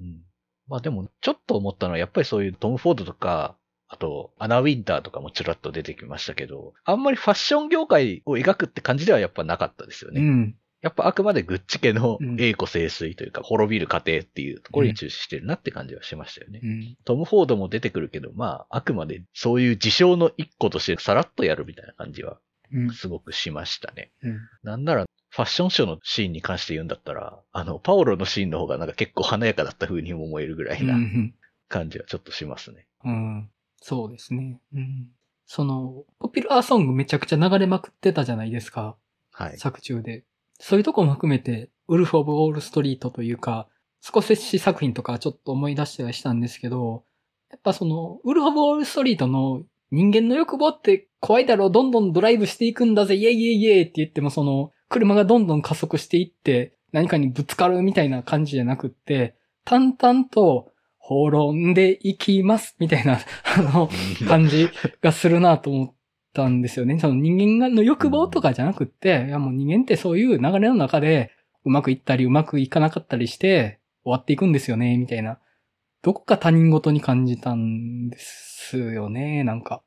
[0.00, 0.24] うん。
[0.68, 3.56] まあでも、ちょっと思ったのは、やっぱりそういうトム・フォードとか、
[3.88, 10.20] あと、アナ・ウィンターとかもちらっと出てきましたけど、あんまりファッション業界を描くって感じではやっぱなかったですよね。
[10.20, 10.56] うん。
[10.80, 16.60] やっぱあくまでグッチ家のうん栄枯盛衰というか、滅びる過程っていうところに注視してるなって感じはしましたよね。
[16.62, 16.96] うん。
[17.04, 22.38] トム・フォードも出てくるけど、まあ、あくまでそういう事象の一個としてさらっとやるみたいな感じは
[22.72, 22.90] うん。
[22.92, 24.12] すごくしましたね。
[24.22, 24.38] うん。
[24.62, 25.06] なんなら、
[25.38, 31.32] ファッションショーのシーンに関して言うんだったら、あの、パオロのシーンの方がなんか結構華やかだった風にも思えるぐらいなうん。
[31.68, 32.88] 感じはちょっとしますね。
[33.04, 33.48] うん。
[33.80, 34.58] そうですね。
[34.74, 35.06] うん。
[35.46, 38.96] その、ポピュラーソングめちゃくちゃ流れまくってたじゃないですか。
[39.30, 39.58] はい。
[39.58, 40.24] 作中で。
[40.58, 43.68] そういうとこも含めて、ウルフ・オブ・オール・ストリートというか、
[44.00, 47.04] スコセッシ作品とかちょっと思い出してはしたんですけど、
[47.52, 60.72] やっぱその、ウルフ・オブ・オール・ストリートの人間の欲望って怖いだろ、どんどんドライブしていくんだぜ、イェイイェイイェイって言ってもその、車がどんどん加速していって、何かにぶつかるみたいな感じじゃなくって、淡々と、
[61.08, 63.18] 滅んでいきます、みたいな、
[63.56, 63.88] あの、
[64.28, 64.68] 感じ
[65.00, 65.94] がするなと思っ
[66.34, 66.98] たんですよね。
[67.00, 71.32] その人間の欲望とかじゃなくって、いやもう人間ってそういう流れの中で
[71.64, 75.38] うまくいったりうまくいかなかったりして終わっていくんですよね、みたいな。
[76.02, 79.82] どこか他人事に感じたんですよね、なんか。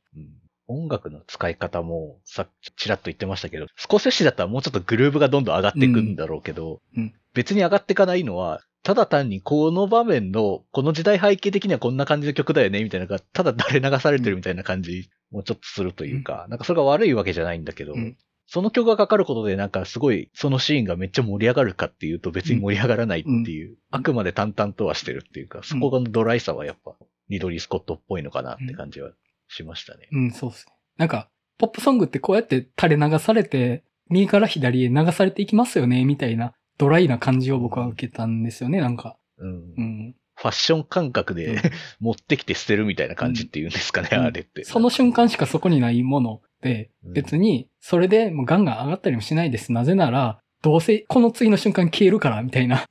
[0.71, 7.03] うん音楽の使い方も、さっきちらっと言ってましたけど、少ししだったらもうちょっとグルーブがどんどん上がっていくんだろうけど、うん。
[7.03, 18.17] うん別に上がっていかないのは、ただ単にこの場面の、この時代背景的にはこんな感じの曲だよね、みたいなのが、ただ垂れ流されてるみたいな感じもちょっとするというか、なんかそれが悪いわけじゃないんだけど、うん。
[18.47, 26.95] その曲がかかることでなんかすごい、そのシーンがめっちゃ盛り上がるかっていうと別に盛り上がらないっていう、あくまで淡々とはしてるっていうか、そこのドライさはやっぱ、
[27.29, 29.11] リドリー・スコットっぽいのかなって感じは
[29.51, 30.07] しましたね。
[30.11, 30.73] うん、そうっすね。
[30.97, 39.17] なんか、ポップソングってこうやって垂れ流されて、右から左へ流されていきますよね、みたいな、ドライな感じを僕は受けたんですよね、なんか。
[39.37, 40.15] うんうん。
[40.35, 41.61] ファッション感覚で、うん
[41.99, 44.63] 持ってきて捨てるみたいな感じっていうんですかね、うんあれって。
[44.63, 49.71] その瞬間しかそこにないもので、うん別に、それでもうガンガン上がったりもしないです。
[49.71, 52.85] なぜなら、どうせこの次の瞬間消えるから、みたいな。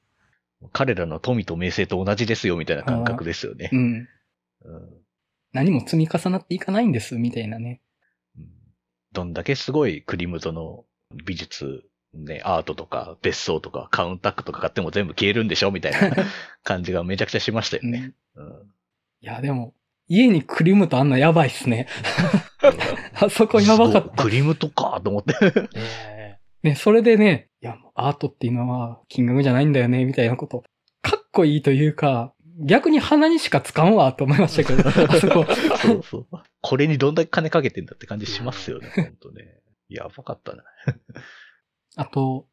[0.72, 3.76] 彼らの富と名声と同じですよ、みたいな感覚ですよねう。
[3.76, 4.08] ん。
[4.64, 4.99] うん
[5.52, 7.80] 何も積み重なっていかないんです、みたいなね。
[8.36, 8.44] うん
[9.12, 10.84] どんだけすごいクリムトの
[11.24, 11.82] 美術、
[12.14, 16.16] ね、アートとか別荘とかカウンタックとか買っても全部消えるんでしょみたいな
[16.62, 18.12] 感じがめちゃくちゃしましたようんね。
[18.36, 18.72] うん
[19.22, 19.74] いや、でも、
[20.08, 21.86] 家にクリームとあんなやばいっすね。
[23.20, 24.22] あそこやばかった。
[24.22, 25.34] クリムトかと思って。
[25.78, 30.64] ねね、それでね、いや、アートっていうのは金額じゃないんだよね、みたいなこと。
[31.02, 35.46] かっこいいというか、逆に鼻にしか使うわ、と思いましたけど、 あそこ。
[35.76, 36.26] そうそう。
[36.60, 39.60] これにどんだけ金かけてんだって感じしますよね、ほんとね。
[39.88, 40.58] やばかったね。
[41.96, 42.46] あと、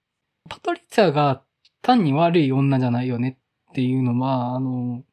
[0.49, 1.43] パトリツィアが
[1.81, 3.39] 単に悪い女じゃないよね
[3.69, 5.03] っていうのは、あの、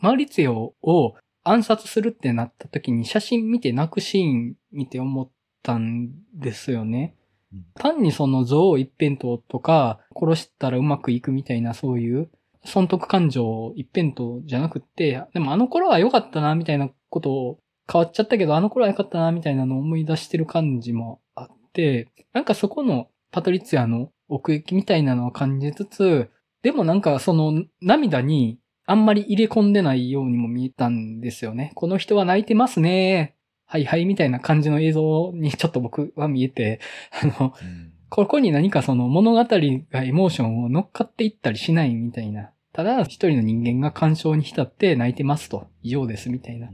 [0.00, 5.30] マウリツィオを暗殺するってなった時に写真見て泣くシーン見て思っ
[5.62, 7.16] たんですよね。
[7.52, 12.30] うん単にその像を一辺倒とか、殺したらうまくいくみたいなそういう
[12.66, 17.58] 損得感情一辺倒じゃなくって、でもあの頃は良かったなみたいなことを
[17.90, 26.30] 変わっちゃったけど、あの頃は良かったなみたいなのを思い出してる感じもあって、なんかそこのパトリツィアの奥行きみたいなのを感じつつ、
[26.62, 31.72] でもなんかその涙にあんまり入れ込んでないようにも見えたんですよね。
[31.74, 33.36] この人は泣いてますね。
[33.68, 36.80] はいはいみたいな感じの映像にちょっと僕は見えて、
[37.22, 39.56] あの、うんここに何かその物語が
[40.02, 42.50] エモーションを乗っかっていったりしないみたいな。
[42.76, 46.68] ただ一人の人間が感傷に浸って泣いてますと、異常ですみたいな。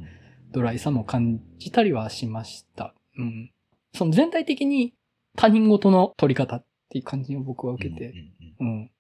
[0.51, 2.93] ドライさも感じたりはしました。
[3.17, 3.53] うん。
[3.95, 4.95] その全体的に
[5.37, 8.07] 他人事の取り方っていう感じを僕は受けて。
[8.09, 8.91] うん、うんうんうん。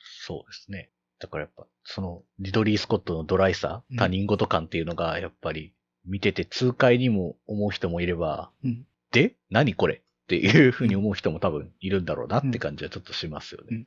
[0.00, 0.88] そうですね。
[1.18, 5.74] だからやっぱ、その、リドリー・スコットのドライさうん、他人事感っていうのが、やっぱり、
[6.06, 8.86] 見てて痛快にも思う人もいれば、うん。
[9.12, 9.36] で？
[9.50, 9.96] 何これ？
[9.96, 13.84] っていうふうに思う人も多分いるんだろうなって感じはちょっとしますよね。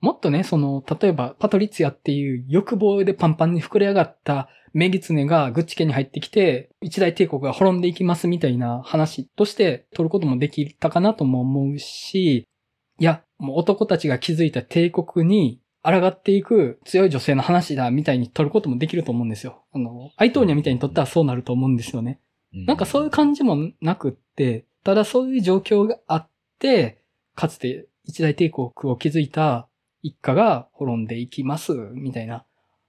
[0.00, 12.46] もっとね、その、例えば、パトリツィアっていう欲望でパンパンに膨れ上がったメギツネがグッチ家に入ってきて、一大帝国が滅んでいきますみたいな話として取ることもできたかなとも思うし、
[13.00, 19.64] いや、もう男たちが築いた帝国に抗っていく強い女性の話だみたいに取ることもできると思うんですよ。
[19.72, 22.20] あの、アイトーニャみたいにとったらそうなると思うんですよね。
[22.52, 27.02] なんかそういう感じもなくって、ただそういう状況があって、
[27.34, 29.67] かつて一大帝国を築いた
[30.02, 32.44] 一家が滅んでいきます、みたいな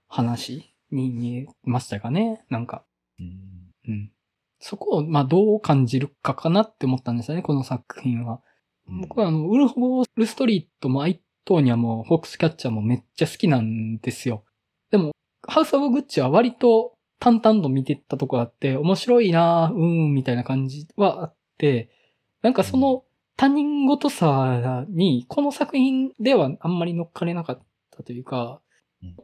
[0.08, 2.44] 話に見えましたかね。
[2.50, 2.84] なんか、
[3.18, 4.12] うんうん。
[4.58, 8.34] そこを、まあ、どう感じるかかなって思ったんですよね、この作品は。
[8.34, 14.44] うん僕はあの、ウルフ・ウォール・ストリートもアイトーニャもフォックスキャッチャーもめっちゃ好きなんですよ。
[14.90, 15.12] でも、
[15.46, 21.88] ハウス・オブ・グッチは割と淡々と見てったとこあって、面白いなぁ、うーん、みたいな感じはあって、
[22.42, 23.04] なんかその
[23.40, 28.60] 他人事さに、この作品ではあんまり乗っかれなかったというか
[29.02, 29.16] うん、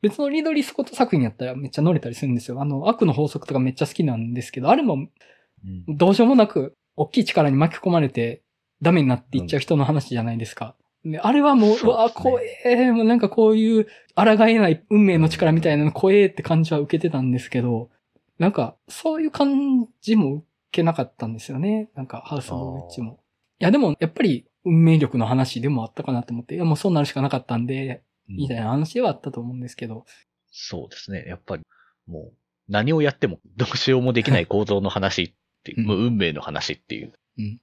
[0.00, 2.62] 別のリドリー・スコット作品やったらめっちゃ乗れたりするんですよ。
[2.62, 8.44] あの、悪の法則とかめっちゃ好きなんですけど、あれもうんどうしようもなく、大きい力に巻き込まれて、
[8.80, 10.76] ダメになっていっちゃう人の話じゃないですか。
[11.04, 17.90] であれはもう、そうねうわ、怖え、もうなんかこういう、抗えない運命の力みたいなの怖えって感じは受けてたんですけど、
[18.38, 21.90] なんか、そういう感じも受けなかったんですよね。
[21.96, 23.18] なんか、ハウス・オブ・ウィッチも。
[23.64, 30.04] いや、でも、やっぱり、運命力の話でもあったかなと思って、いや、もうそうなるしかなかったんで、みたいな話はあったと思うんですけど、
[30.50, 31.24] そうですね。
[31.26, 31.62] やっぱり、
[32.06, 32.36] もう、
[32.68, 35.32] 何をやってもどうしようもできない構造の話っ
[35.64, 35.86] ていう、うん。
[35.86, 37.12] もう運命の話っていう。
[37.38, 37.60] うん。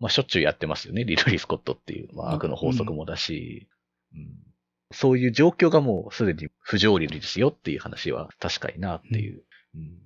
[0.00, 1.04] まあ、しょっちゅうやってますよね。
[1.04, 3.68] リドリー・スコットっていう、まあ、悪の法則もだし、
[4.12, 4.34] うん。
[4.92, 9.44] そういう状況がもうすでに不条理ですよっていう話は確かになっていう。
[9.74, 9.98] うん。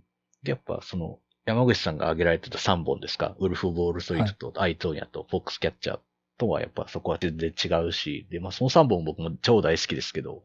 [0.43, 3.35] で、やっぱその、山口さんが挙げられてた3本ですか？
[3.39, 6.01] ウルフ・ボール・ストリートと、アイトーニャと、フォックス・キャッチャー
[6.37, 10.43] とはやっぱそこは全然違うし、で、まあその3本僕も超大好きですけど、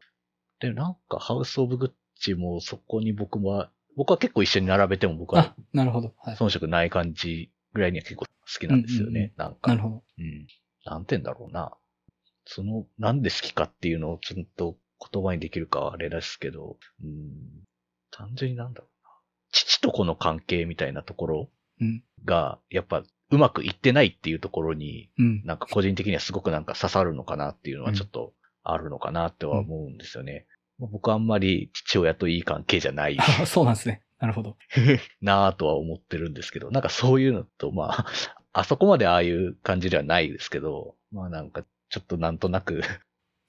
[0.60, 6.14] で、なんかハウス・オブ・グッチもそこに僕は、僕は結構一緒に並べても僕はあ、なるほど。
[6.22, 6.36] はい。
[6.36, 9.10] 遜色ない感じぐらいには結構好きなんですよね。
[9.10, 9.68] うんうんうんなんか。
[9.68, 10.02] なるほど。
[10.18, 10.46] うん。
[10.84, 11.72] なんて言うんだろうな。
[12.46, 14.76] その、なんで好きかっていうのをちゃんと
[15.12, 17.30] 言葉にできるかはあれですけど、うん。
[18.10, 18.93] 単純になんだろうな。
[19.54, 21.48] 父と子の関係みたいなところ
[21.80, 22.02] うん。
[22.24, 25.42] が、やっぱうまくいってないっていうところに、うん。
[25.44, 30.46] なんか個人的にはすごくなんか刺さるのかなっていうのはちょっとあるのかなっては思うんですよね。
[30.78, 34.02] まあ僕はあんまり父親といい関係じゃないあそうなんですね。
[34.18, 34.56] なるほど。
[35.20, 38.06] なぁとは思ってるんですけど、なんかそういうのと、まあ、
[38.52, 42.82] あそこまでああいう感じではないですけど、まあなんかちょっとなんとなく、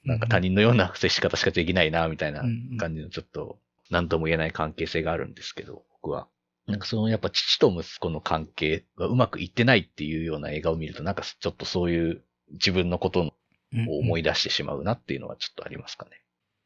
[0.03, 2.43] なんか他人のような接し方しかできないな、みたいな
[2.77, 6.27] 感じのちょっと、なんとも言えない関係性があるんですけど、僕は。
[6.67, 13.31] なんかそのやっぱ父と息子の関係がうまくいってないっていうような映画を見ると、なんかちょっとそういう自分のことを
[13.99, 16.11] 思い出してしまうなっていうのはちょっとありますかね。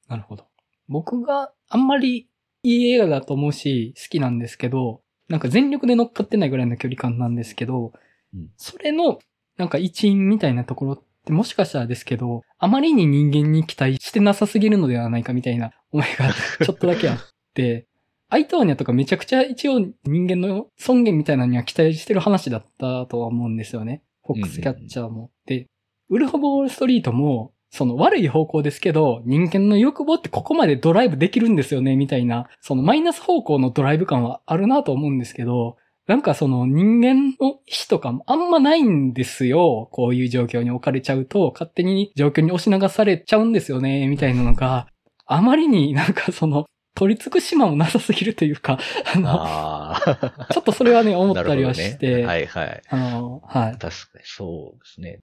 [0.08, 0.46] なるほど。
[0.88, 2.30] 僕があんまり
[2.64, 7.94] いい映画だと思うし、好きなんですけど、なんか全力で乗っかってないぐらいの距離感なんですけど、
[8.34, 9.20] うんそれの、
[9.58, 16.34] なんか一員みたいなところってもしかしたらですけど、あまりに人間に期待してなさすぎるのではないかみたいな思いが
[16.66, 17.18] ちょっとだけあっ
[17.54, 17.89] て、
[18.32, 24.04] アイトーニャとかめちゃくちゃ一応人間の尊厳みたいなのには期待してる話だったとは思うんですよね。
[24.24, 25.32] フォックスキャッチャーも。
[25.48, 25.66] で、
[26.10, 39.90] ウルフ・ボール・ストリートも、その悪い方向ですけど、人間の欲望ってここまでドライブできるんですよね、みたいな、そのマイナス方向のドライブ感はあるなと思うんですけど、なんかその人間の意思とかもあんまないんですよ。
[39.92, 44.88] こういう状況に置かれちゃうと、勝手に状況に押し流されちゃうんですよね、みたいなのが、
[45.28, 46.66] あまりになんかその、
[47.00, 48.78] 取り付く島もなさすぎるというか、
[49.16, 50.48] あの、ああ。
[50.52, 52.82] ちょっとそれはね、 思ったりはして、はいはい。
[52.90, 53.72] あの、はい。
[53.78, 55.20] 確かにそうですね。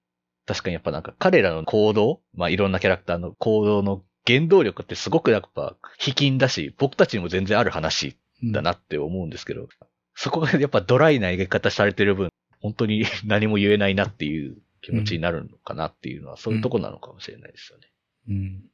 [0.46, 9.68] 確かにやっぱなんか彼らの行動、まあいろんなキャラクターの行動の原動力ってすごくやっぱ卑近だし、僕たちにも全然ある話うんだなって思うんですけど、
[10.14, 17.92] そこがやっぱドライな描き方されてる分、本当に 何も言えないなっていう気持ちになるのかなっていうのは、そういうとこなのかもしれないですよね。
[18.28, 18.64] うん。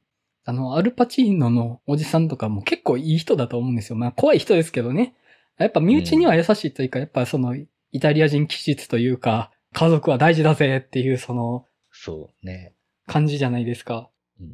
[0.45, 3.95] あの、アルパチーノのおじさんとかも結構いい人だと思うんですよ。
[3.95, 5.15] まあ、怖い人ですけどね。
[5.57, 7.67] やっぱ身内には優しいというか、やっぱその、イ
[7.99, 12.73] タリア人気質というか、家族は大事だぜっていうそのそうね。
[13.07, 14.09] 感じじゃないですか。
[14.39, 14.47] うん。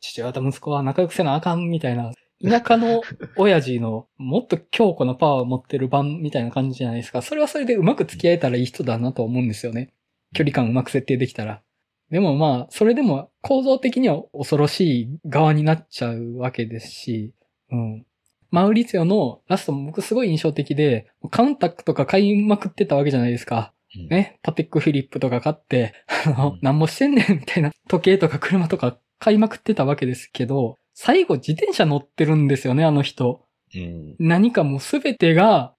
[0.00, 3.02] 父親と息子は仲良くせなあかんみたいな、田舎の
[3.36, 7.22] 親父の もっと強固なパワーを持ってる版みたいな感じじゃないですか。
[7.22, 9.92] それはそれでうまく付き合えたらいい人だなと思うんですよね。
[10.34, 11.62] 距離感うまく設定できたら。
[12.10, 17.32] でもまあ、それでも構造的には恐ろしい側になっちゃうわけですし、
[17.70, 18.06] うん。
[18.50, 23.72] マウリツィオのラストも僕すごい印象的で、カウンタックとか買いまくってたわけじゃないですか。
[23.96, 24.08] うん。
[24.08, 25.94] ね、パテックフィリップとか買って、
[26.26, 33.44] あのうん、何もしてんねんみたいな時計とか車とか買いまくってたわけですけど、最後自転車乗ってるんですよね、あの人。
[33.74, 34.16] うん。
[34.20, 35.74] 何かもうすべてが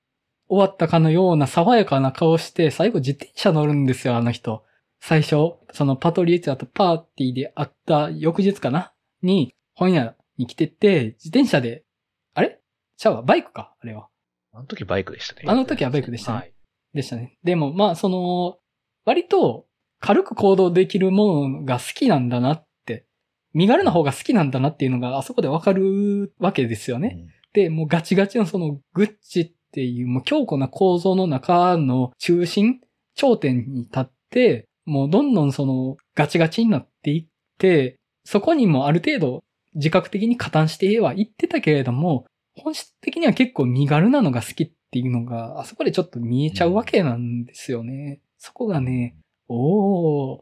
[0.50, 4.64] 終わったかのような爽やかな顔して、最後自転車乗るんですよ、あの人。
[5.08, 8.92] 最初、そのパトリエツィアとパーティーで会った翌日かな
[9.22, 11.86] に、本屋に来てて、自転車で、
[12.34, 12.60] あれ？
[12.98, 14.10] ちゃうわ、バイクか、あれは。
[14.52, 15.44] あの時バイクでしたね。
[15.48, 16.38] あの時はバイクでしたね。
[16.40, 16.54] はい。
[16.94, 17.38] でしたね。
[17.42, 18.58] でも、まあ、その、
[19.06, 19.66] 割と
[20.02, 23.06] 軽く行動できるものが好きなんだなって、
[23.54, 27.28] 身軽な方が好きなんだなっていうのがあそこでわかるわけですよね。
[27.54, 32.82] で、もうガチガチのそのグッチっていうもう強固な構造の中の中心、
[33.16, 39.44] 頂点に立って、もうどんどんそのガチガチになっていって、そこにもある程度
[39.76, 48.22] 自覚的に加担してはいってたけれども、本質的には結構身軽なのが好きっていうのが、あそこでちょっと見えちゃうわけなんですよね。
[48.40, 49.16] そこがね、
[49.48, 50.42] おー、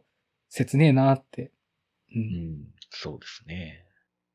[0.50, 1.52] 切ねえなって。
[2.16, 2.20] う。
[2.20, 2.66] うんん。
[2.90, 3.86] そうですね。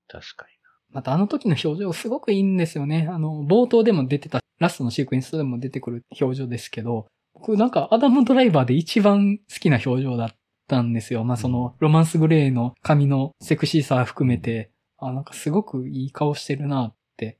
[0.09, 0.46] 確か
[0.92, 3.09] またあの時の表情すごくいいんですよね。
[3.11, 7.07] あの、冒頭でも出てた、ラストのシークエンスでも出てくる表情ですけど、
[7.40, 10.31] 僕なんかアダムドライバーで一番好きな表情だっ
[10.68, 11.24] たんですよ。
[11.24, 17.38] まあその、ロマンスグレーの髪のセクシーさ含めて、あ、なんかすごくいい顔してるなって。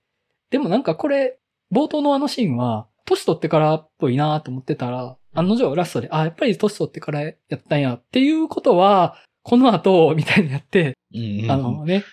[0.51, 1.39] でもなんかこれ、
[1.71, 11.45] 冒頭のあのシーンは、年取ってからっぽいなと思ってたら、案の定ラストで、あ、やっぱり年取ってからやったんやっていうことは、この後、みたいにやって、に。
[11.45, 11.51] うん。
[11.51, 12.05] あのね、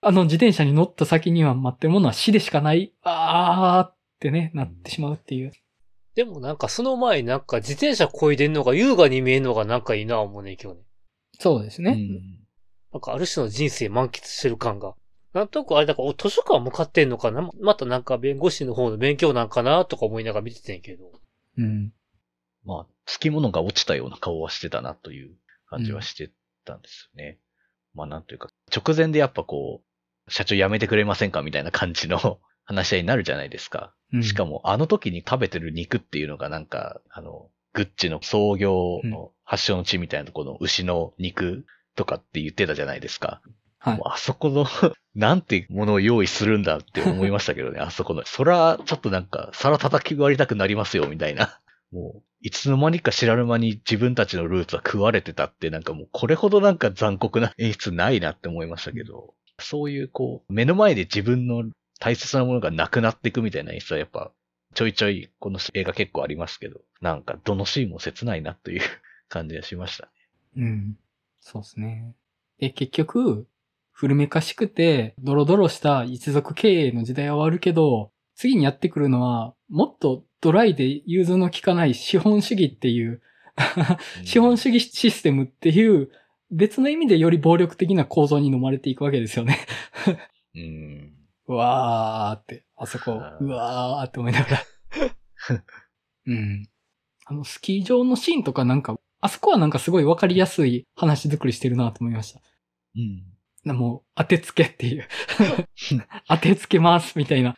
[0.00, 5.52] あの自転車に乗った先には待ってるものは死でしかない、あーってね、なってしまうっていう。
[6.14, 10.84] でもなんかその前になんか自転車漕いでんのが優雅に見えるのがなんかいいな思うね、今日ね。
[11.38, 11.92] うそうですね。
[11.92, 12.08] ん。
[12.92, 14.94] なんかある種の人生満喫してる感が。
[15.32, 17.50] なんとなくあれだから、お図書館向かってんのかな？
[17.60, 21.10] またなんか弁護士の方の勉強なんかなとか思いながら見ててんけど。
[21.58, 21.92] うん。
[22.64, 25.34] まあ、つきものが落ちたような顔はしてたなという
[25.68, 26.30] 感じはして
[26.64, 27.38] たんですよね。
[27.92, 29.82] まあなんというか、直前でやっぱこ
[30.26, 31.42] う、社長辞めてくれませんか？
[31.42, 33.94] みたいな感じの話し合いになるじゃないですか。
[34.12, 43.40] うんしかも、あの時に食べてる肉っていうのがなんか、あの、グッチの創業の発祥の地みたいなところの牛の肉とかって言ってたじゃないですか。
[43.78, 44.08] はいもう。
[44.08, 44.66] あそこの、
[45.14, 48.24] なんてものを用意するんだって思いましたけどね、 あそこの。
[48.24, 51.60] そら、ちょっとなんか、皿叩き割りたくなりますよ、みたいな。
[51.92, 61.64] もう、いつの間にか知らぬ間に自分たちのルーツは食われてたって、なんかもう、これほどなんか残酷な演出ないなって思いましたけど、そういうこう、目の前で自分の
[62.00, 64.30] 大切なものがなくなっていくみたいな演出はやっぱ、
[64.74, 68.80] ちょいちょい、この映画結構ありますけど、なんか、どのシーンも切ないなという
[69.28, 70.10] 感じがしました。
[70.56, 70.98] うん。
[71.40, 72.14] そうですね。
[72.58, 73.46] で、結局、
[73.92, 83.22] 古めかしくて、ドロドロした一族経営の時代は終わるけど、次にやってくるのは、もっとドライで融通の効かない資本主義っていう、
[84.24, 86.10] 資本主義システムっていう、
[86.50, 89.58] 別の意味でより暴力的な構造に飲まれていくわけですよね。
[90.54, 91.12] うん。
[91.46, 94.64] うわーって、あそこうわーって思いながら。
[96.26, 96.68] うん。
[97.26, 102.40] あの、スキー場のシーンとかなんか、あそこはなんかすごいわかりやすい話作りしてるなと思いました。
[102.96, 103.24] うん。
[103.64, 105.08] なもう、当てつけっていう。
[106.28, 107.56] 当てつけますみたいな。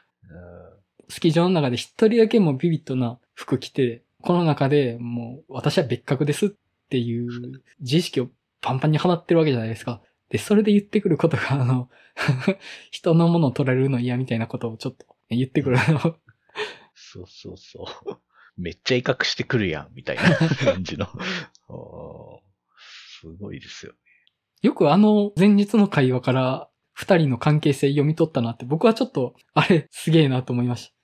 [1.08, 6.50] スキー場の中で一人だけもうビビッドな服着て、この中でもう私は別格ですっ
[6.88, 8.28] ていう自意識を
[8.60, 10.02] パンパンに放ってるわけじゃないですか。
[10.28, 11.88] で、それで言ってくることが、あの、
[12.90, 16.16] 人のものを取られるの嫌みたいなことをちょっと言ってくるの。
[16.94, 18.20] そうそうそう。
[18.56, 20.22] めっちゃ威嚇してくるやん、みたいな
[20.72, 21.06] 感じの。
[23.20, 23.94] すごいですよ。
[24.62, 30.94] よくあの前日の会話から二人の関係性読み取ったなって僕はちょっと、あれ、すげえなと思いました。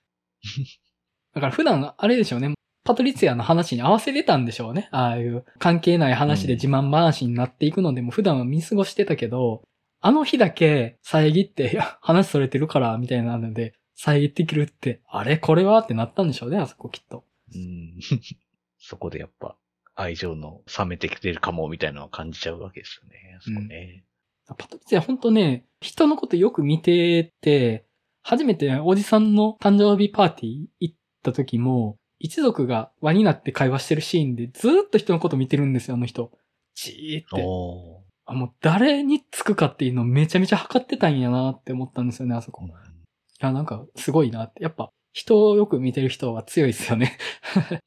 [1.35, 2.55] だから普段、あれでしょうね。
[2.85, 4.89] パトリツィアの話に合わせてたんでしょうね。
[4.91, 9.63] ああいう関係ない話で自慢話になっていくのでも普段は見過ごしてたけど、
[10.01, 15.39] あの日だけ遮って、いや、話それてるから、みたいなので、遮ってくるって、あれ？
[15.39, 15.79] これは？
[15.79, 17.25] ってなったんでしょうね、あそこきっと。
[17.55, 17.99] うん
[18.85, 19.57] そこでやっぱ
[19.95, 23.39] 愛情の冷めてきてるかもみたいなのを感じちゃうわけですよね。
[23.41, 24.05] そこね。
[24.49, 27.87] パトリツィアほんとね、人のことよく見てて、
[28.23, 36.31] 初めておじさんの誕生日パーティー行った時も、一族が輪になって会話してるシーンでずーっと人のこと見てるんですよ、あの人。
[36.77, 37.45] じーって。
[38.25, 42.65] あ、もう誰につくかっていうのをめちゃめちゃ測ってたんやなって思ったんですよね、あそこ。
[42.65, 42.71] い
[43.41, 44.63] や、なんかすごいなって。
[44.63, 47.19] やっぱ人をよく見てる人は強いですよね。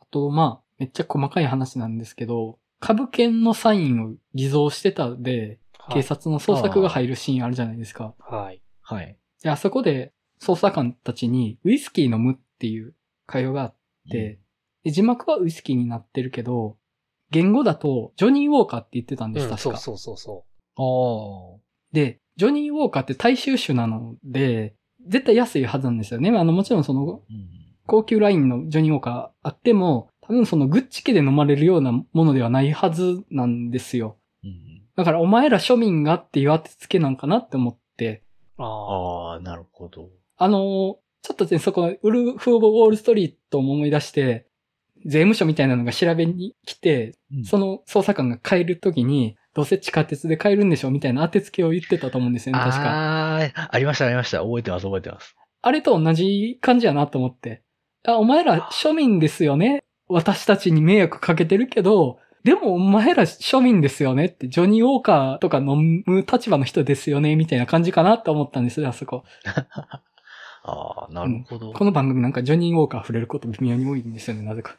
[0.00, 5.60] あと、まあ、めっちゃ細かい話なんですけど、株券のサインを偽造してたで、
[5.92, 8.14] 警察の捜索が入るシーンあるじゃないですか。
[8.18, 8.60] はい。
[8.80, 9.16] はい。
[9.42, 12.94] で、あそこで捜査官たちにウイスキー飲むっていう
[13.26, 13.76] 会話があっ
[14.08, 14.38] て、
[14.84, 16.76] で字幕はウイスキーになってるけど、
[17.30, 19.76] 言語だとジョニー・ウォーカーって言ってたんです、うん、確か。
[19.78, 20.44] そうそうそう
[20.76, 21.60] そああ。
[21.92, 24.76] で、ジョニー・ウォーカーって大衆種なので、
[25.08, 26.30] 絶対安いはずなんですよね。
[26.30, 27.48] あの、もちろんその、うん
[27.84, 34.18] 高級ラインのジョニー・ウォーカーあっても、多分そのグッチ家で飲まれるようなものではないはずなんですよ。
[34.44, 38.22] うんだからお前ら庶民がっていう当てつけなんかなって思って、
[38.56, 38.62] う。
[38.62, 39.40] ああ。
[39.40, 40.10] なるほど。
[40.36, 44.46] あのーちょっとね、そこ、ウルフ・オブ・ウォール・ストリートも思い出して、
[45.04, 52.82] 税務署みたいなのが調べに来て、その捜査官が帰るときに、どうせ地下鉄で帰るんでしょみたいな当てつけを言ってたと思うんですよね、確か。
[52.84, 54.40] ああ、ありました、ありました。
[54.40, 55.36] 覚えてます、覚えてます。
[55.60, 57.62] あれと同じ感じやなと思って。
[58.04, 59.84] あ、お前ら庶民ですよね？
[60.08, 69.24] 私たちに迷惑かけてるけど、でもお前ら庶民ですよねって、ジョニー・ウォーカーとか飲む立場の人ですよね、みたいな感じかなと思ったんですよ、あそこ。
[70.64, 71.72] ああ、なるほど。
[71.72, 74.78] この番組なんかジョニー・ウォーカー触れること微妙に多いんですよね、なぜか。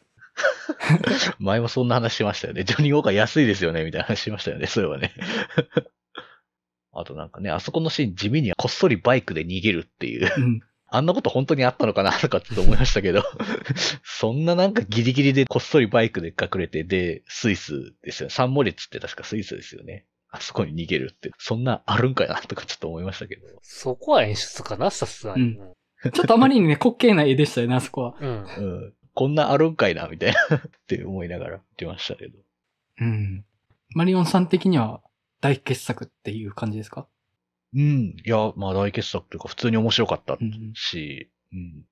[1.38, 2.64] 前もそんな話しましたよね。
[2.64, 5.12] ジョニー・ウォーカー安いですよね、みたいな話しましたよね、そういえばね。
[6.92, 10.30] あとなんかね、あそこのシーン地味にこっそりバイクで逃げるっていう。
[10.36, 10.60] うん。
[10.86, 13.24] あんなこと本当にあったのかなとかっと思いましたけど。
[14.04, 18.30] そんななんかギリギリでこっそりバイクで隠れて、で、スイスですよね。
[18.30, 20.06] サンモリッツって確かスイスですよね。
[20.36, 21.30] あそこに逃げるって。
[21.38, 23.46] そんなあるんかなとかちょっと思いましたけど。
[23.62, 25.58] そこは演出かな、さすがに。
[26.12, 28.16] ちょっとあまりにね、滑稽な絵でしたよね、あそこは。
[28.20, 28.28] うん。
[28.28, 28.34] う
[28.88, 28.94] ん。
[29.14, 32.36] こんなあるんかいな、みたいなって思いながら見てましたけど。
[33.00, 33.44] うん。
[33.94, 35.00] マリオンさん的には
[35.40, 37.06] 大傑作っていう感じですか？
[37.74, 37.80] うん。
[37.80, 40.72] いや、まあ大傑作というか普通に面白かったうん。
[40.74, 41.84] し、うん。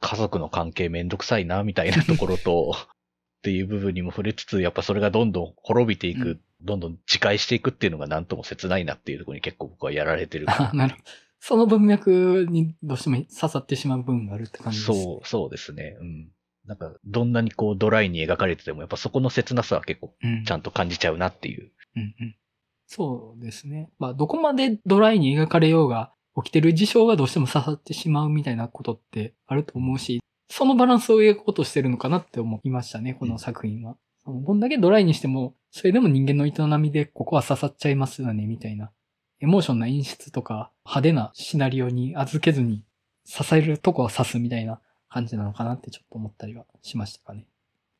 [0.00, 2.76] 家族の関係めんどくさいな、みたいなところと、
[3.38, 10.46] っていう部分にも触れつつ、やっぱそれがどんどん滅びていく、うんどんどん自戒していくっていうのがなんとも切ないなっていうところに結構僕はやられてる。
[10.48, 11.04] あ、なるほど。
[11.40, 14.86] その文脈にどうしても刺さってしまう部分があるって感じです。
[14.86, 15.96] そう、そうですね。
[16.00, 16.28] うん。
[16.66, 20.44] なんか、どんなにこうドライに描かれてても、やっぱそこの切なさは結構うん。
[20.44, 21.70] ちゃんと感じちゃうなっていう。
[21.94, 22.36] うんうん。
[22.86, 23.90] そうですね。
[24.00, 26.12] まあ、どこまでドライに描かれようが、
[26.42, 33.96] 起きてる事象がどうしても刺さってしまうみたいなことってあると思うし、そのバランスを描こうとしてるのかなって思いましたね、この作品は。
[34.24, 38.90] そのどんだけドライにしても、それでも人間の営みでここは刺さっちゃいますよね、みたいな。
[39.40, 42.82] エモーションな演出とか、派手なシナリオに預けずに、
[43.24, 47.46] 支えるとこは刺すみたいな感じなのかなってちょっと思ったりはしましたかね。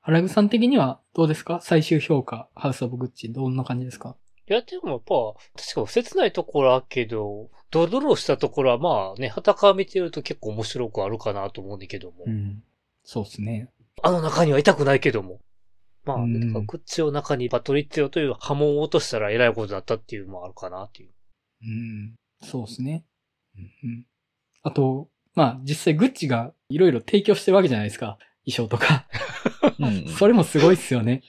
[0.01, 1.61] 原口さん的にはどうですか？
[1.63, 4.17] 最終評価、ハウスオブグッチ、どんな感じですか？
[4.49, 12.25] いや、でもやっぱ、確かに切ないところあるけど、ドロドロしたところはまあね、旗から見てると結構面白くあるかなと思うんだけども。
[12.27, 12.63] うん。
[13.05, 13.71] そうですね。
[14.03, 15.41] あの中にはいたくないけども。
[16.05, 21.11] まあ、うんグッチを中にパトリッツィオという波紋を落としたら偉いことだったっていうのもあるかなっていう。
[21.63, 22.15] うん。
[22.43, 23.05] そうですね。
[23.57, 24.07] うんうん。
[24.63, 28.19] あと、まあ実際グッチがいろいろ提供してるわけじゃないですか。
[28.47, 29.07] 衣装とか。
[29.79, 31.23] うんうんそれもすごいっすよね。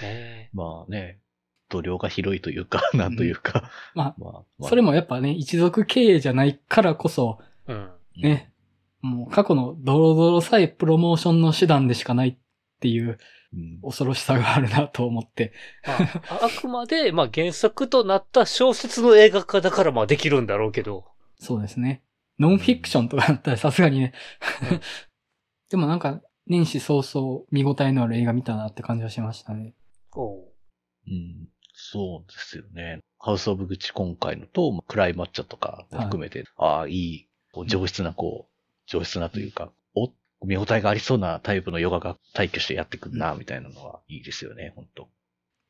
[0.00, 1.18] ねまあね、
[1.68, 3.70] 度量が広いというか、なんというか。
[3.94, 7.38] ままあ、まあ、それもやっぱね、一族経営じゃないからこそ、
[7.68, 7.90] えうん。
[8.22, 8.52] ね、
[9.02, 12.36] もう過去のドロドロさえプロモーションの手段でしかないっ
[12.80, 13.18] ていう
[13.52, 13.80] うん。
[13.82, 15.52] 恐ろしさがあるなと思って。
[15.86, 15.94] ま
[16.36, 21.06] あ、 あくまで、まあ原作となった小説の映画化だからまあできるんだろうけど。
[21.38, 22.02] そうですね。
[22.38, 24.12] ノンフィクションとかだったらさすがにね。
[25.70, 29.74] でもなんか、年始早々見応えのある映画見たなって感じはしましたね。
[30.12, 30.44] おう
[31.08, 31.48] うん。
[31.92, 33.00] そうですよね。
[33.18, 37.28] ハウス・オブ・グチ今回のと、まあクライマッチョとかも含めて、ああ、いい、
[37.66, 38.52] 上質な、こう、
[38.86, 40.12] 上質なというか、おっ
[40.44, 45.08] 見応えがありそうなタイプのヨガが退去してやってくるな、みたいなのはいいですよね、本当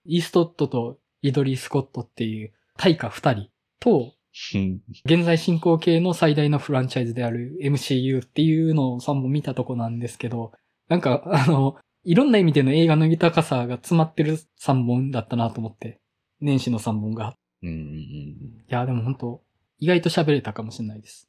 [0.05, 3.49] イーストットとリドリー・スコットっていう大家二人
[3.81, 4.13] と、
[4.55, 10.53] うん現在進行形の最大のフランチャイズである MCU っていうのを3本見たとこなんですけど、
[10.89, 16.01] なんか、あの、いろんな意味での映画の豊かさが詰まってる3本だったなと思って。
[16.41, 17.37] 年始の3本が。
[17.63, 19.43] うんうんうんいや、でも本当
[19.79, 21.29] 意外と喋れたかもしれないです。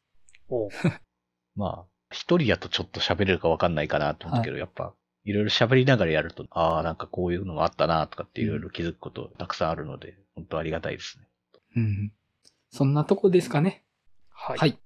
[0.50, 0.70] おう
[1.56, 4.94] まあ、一人やとちょっと喋れるかわかんないかなと思うけど、やっぱ、
[5.26, 11.28] いろいろ喋りながらやると、ああ、なんかこういうのもあったな、とかっていろいろ気づくことたくさんあるので、本当ありがたいですね。
[11.76, 12.14] うん。
[12.70, 13.84] そんなとこですかね。
[14.30, 14.80] ははい。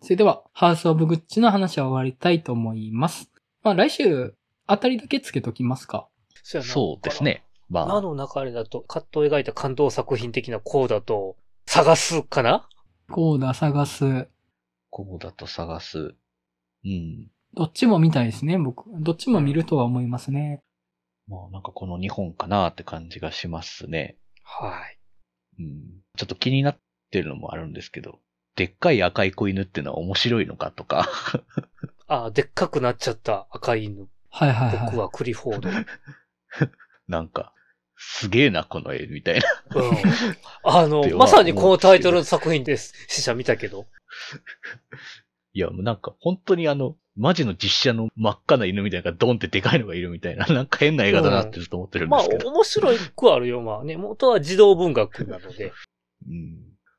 [0.00, 3.30] それでは、ハウスオブグッチの話は終わりたいと思います。
[3.62, 4.34] まあ来週、
[4.66, 6.08] あたりだけつけときますか。
[6.42, 7.22] そうです。
[7.22, 7.44] ね。
[7.68, 12.68] まあ、魔の中でだと、カットを描いた感動作品的なこうだと、探すかな？
[13.10, 14.28] コーダ探す。
[14.90, 16.14] こうだと探す。
[16.84, 17.28] うん。
[17.54, 18.84] どっちも見たいですね、僕。
[19.00, 20.62] どっちも見るとは思いますね。
[21.28, 24.16] まあ、なんかこの2本かなって感じがしますね。
[24.42, 25.62] はい。
[25.62, 25.82] うん。
[26.16, 26.78] ちょっと気になっ
[27.10, 28.18] てるのもあるんですけど、
[28.56, 31.08] でっかい赤い子犬っていうのは面白いのかとか、
[32.08, 34.08] あ、でっかくなっちゃった赤い犬。
[34.30, 34.86] はいはいはい。
[34.86, 35.68] 僕はクリフォード。
[37.06, 37.52] なんか、
[37.98, 39.46] すげえな、この絵、みたいな。
[39.74, 39.96] うん。
[40.62, 42.94] あのまさにこのタイトルの作品です。
[43.08, 43.86] 死者見たけど。
[45.52, 52.50] いや、もうなんか本当にあの、マジの実写の真っ赤な犬みたいなドンってでかいのがいるみたいな、 なんか変な映画だなってずっと思ってるんまあ、ですけど。
[52.50, 53.60] 面白いくはあるよ。
[53.60, 55.72] まあね、元は児童文学なので。
[56.28, 56.58] うん。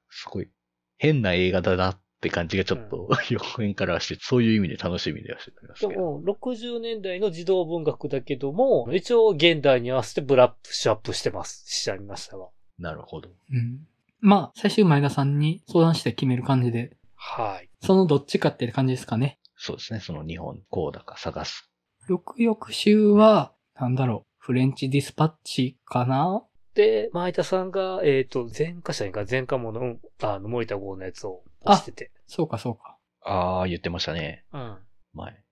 [0.10, 0.50] すごい、
[0.98, 5.92] 変な映画だなって感じがちょっと、 表面からはして、そういう意味で楽しみではしてますけど。
[5.92, 11.64] でも、60年代の児童文学だけども、一応現代に合わせてブラッシュアップしてます。
[11.68, 12.50] 死者見ましたわ。
[12.78, 13.30] なるほど。
[13.52, 13.88] うん。
[14.22, 17.70] まあ、最終前田さんに相談して決める感じで、はい。
[17.82, 19.40] そのどっちかって感じですかね。
[19.56, 21.70] そうですね、その日本、こうだか探す。
[22.08, 26.44] 翌々週は、なんだろう、フレンチディスパッチかな
[26.80, 32.10] で、前田さんが、えっ、と、前科者にか前科者の、あの、森田剛のやつを押してて。
[32.26, 32.98] そうかそうか。
[33.22, 34.78] あー、言ってましたね、うん。
[35.14, 35.44] 前。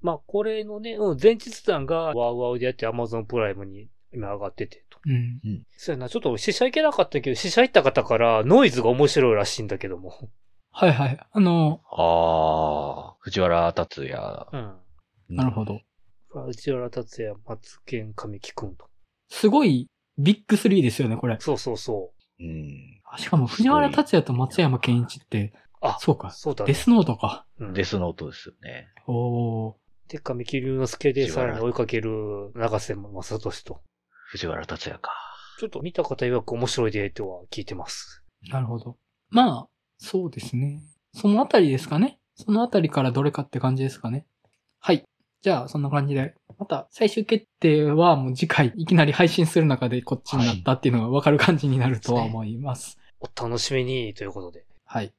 [0.00, 4.98] まあ、これのね、うん、前日談がワウワウでやって Amazon プライムに今上がっててと。
[5.04, 5.66] うん。
[5.76, 10.30] そうやな、ちょっと試写行けなかったけど、試写行った方からノイズが面白いらしいんだけども。
[10.70, 11.18] はいはい。
[11.30, 14.46] あの、あー、藤原達也。
[14.50, 15.36] うん。
[15.36, 15.82] なるほど。
[16.46, 18.86] 内原達也、松健神木くんと。
[19.28, 19.88] すごい
[20.22, 21.36] ビッグスリーですよね、これ。
[21.40, 23.00] そうそうそうん。
[23.04, 25.52] あしかも藤原達也と松山健一って、う。
[25.80, 26.30] あ、そうか。
[26.30, 26.72] そうだね。
[26.72, 27.46] デスノートか。
[27.58, 28.88] うんデスノートですよね。
[29.06, 29.74] おー。
[30.08, 33.80] で、神木隆之介でさらに追いかける長瀬正俊と。
[34.30, 35.10] 藤原達也か。
[35.58, 38.22] ちょっと見た方曰く面白いでとは聞いてます。
[38.50, 38.96] なるほど。
[39.28, 39.68] まあ、
[39.98, 40.82] そうですね。
[41.12, 42.18] そのあたりですかね。
[42.34, 44.26] そのあたりからどれかって感じですかね。
[44.78, 45.04] はい。
[45.42, 46.34] じゃあ、そんな感じで。
[46.60, 52.98] また、最終決定はもう次回、いきなり配信する中でこっちになったっていうのがわかる感じになるとは思います。
[53.18, 54.66] お楽しみにということで。
[54.84, 55.10] はい。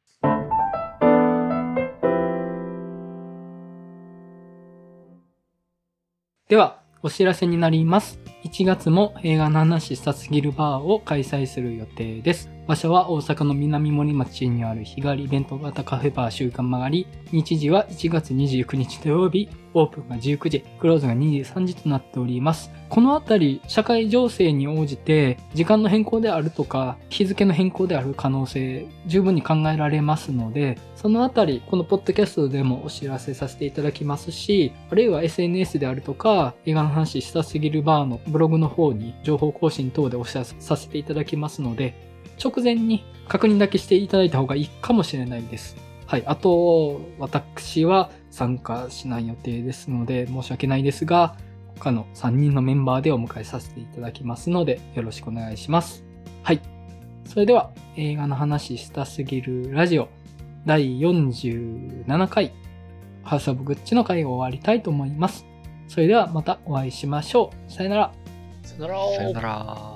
[6.47, 8.19] では、お知らせになります。
[8.43, 12.51] 1月も映画の話したすぎるバーを開催する予定です。
[12.67, 17.07] 場所は大阪の南森町にある日帰りイベント型カフェバー週刊曲がり。
[17.31, 22.71] 日時は1月29日土曜日、オープンが19時、クローズが23時となっております。
[22.89, 42.10] このあたり、社会情勢に応じて、時間の変更であるとか、日付の変更である可能性、十分に考えられますので、そのあたり、このポッドキャストでもお知らせさせていただきますし、あるいは SNS であるとか、映画の話したすぎるバーのブログの方に情報更新等でお知らせさせていただきますので、
[42.43, 45.77] 直前に確認だけしていただいた方がいいかもしれないです。
[46.07, 46.23] はい。
[46.25, 51.37] あと、私は参加しない予定ですので、申し訳ないですが、
[51.79, 56.03] 他の3人のメンバーでお迎えさせていただきますので、よろしくお願いします。
[56.43, 56.61] はい。
[57.25, 60.09] それでは、映画の話したすぎるラジオ
[60.65, 62.51] 第47回、
[63.23, 65.45] ハウスオブグッチの回を終わりたいと思います。
[65.87, 67.71] それではまたお会いしましょう。
[67.71, 68.13] さよなら。
[68.63, 68.95] さよなら。
[69.15, 69.90] さよなら。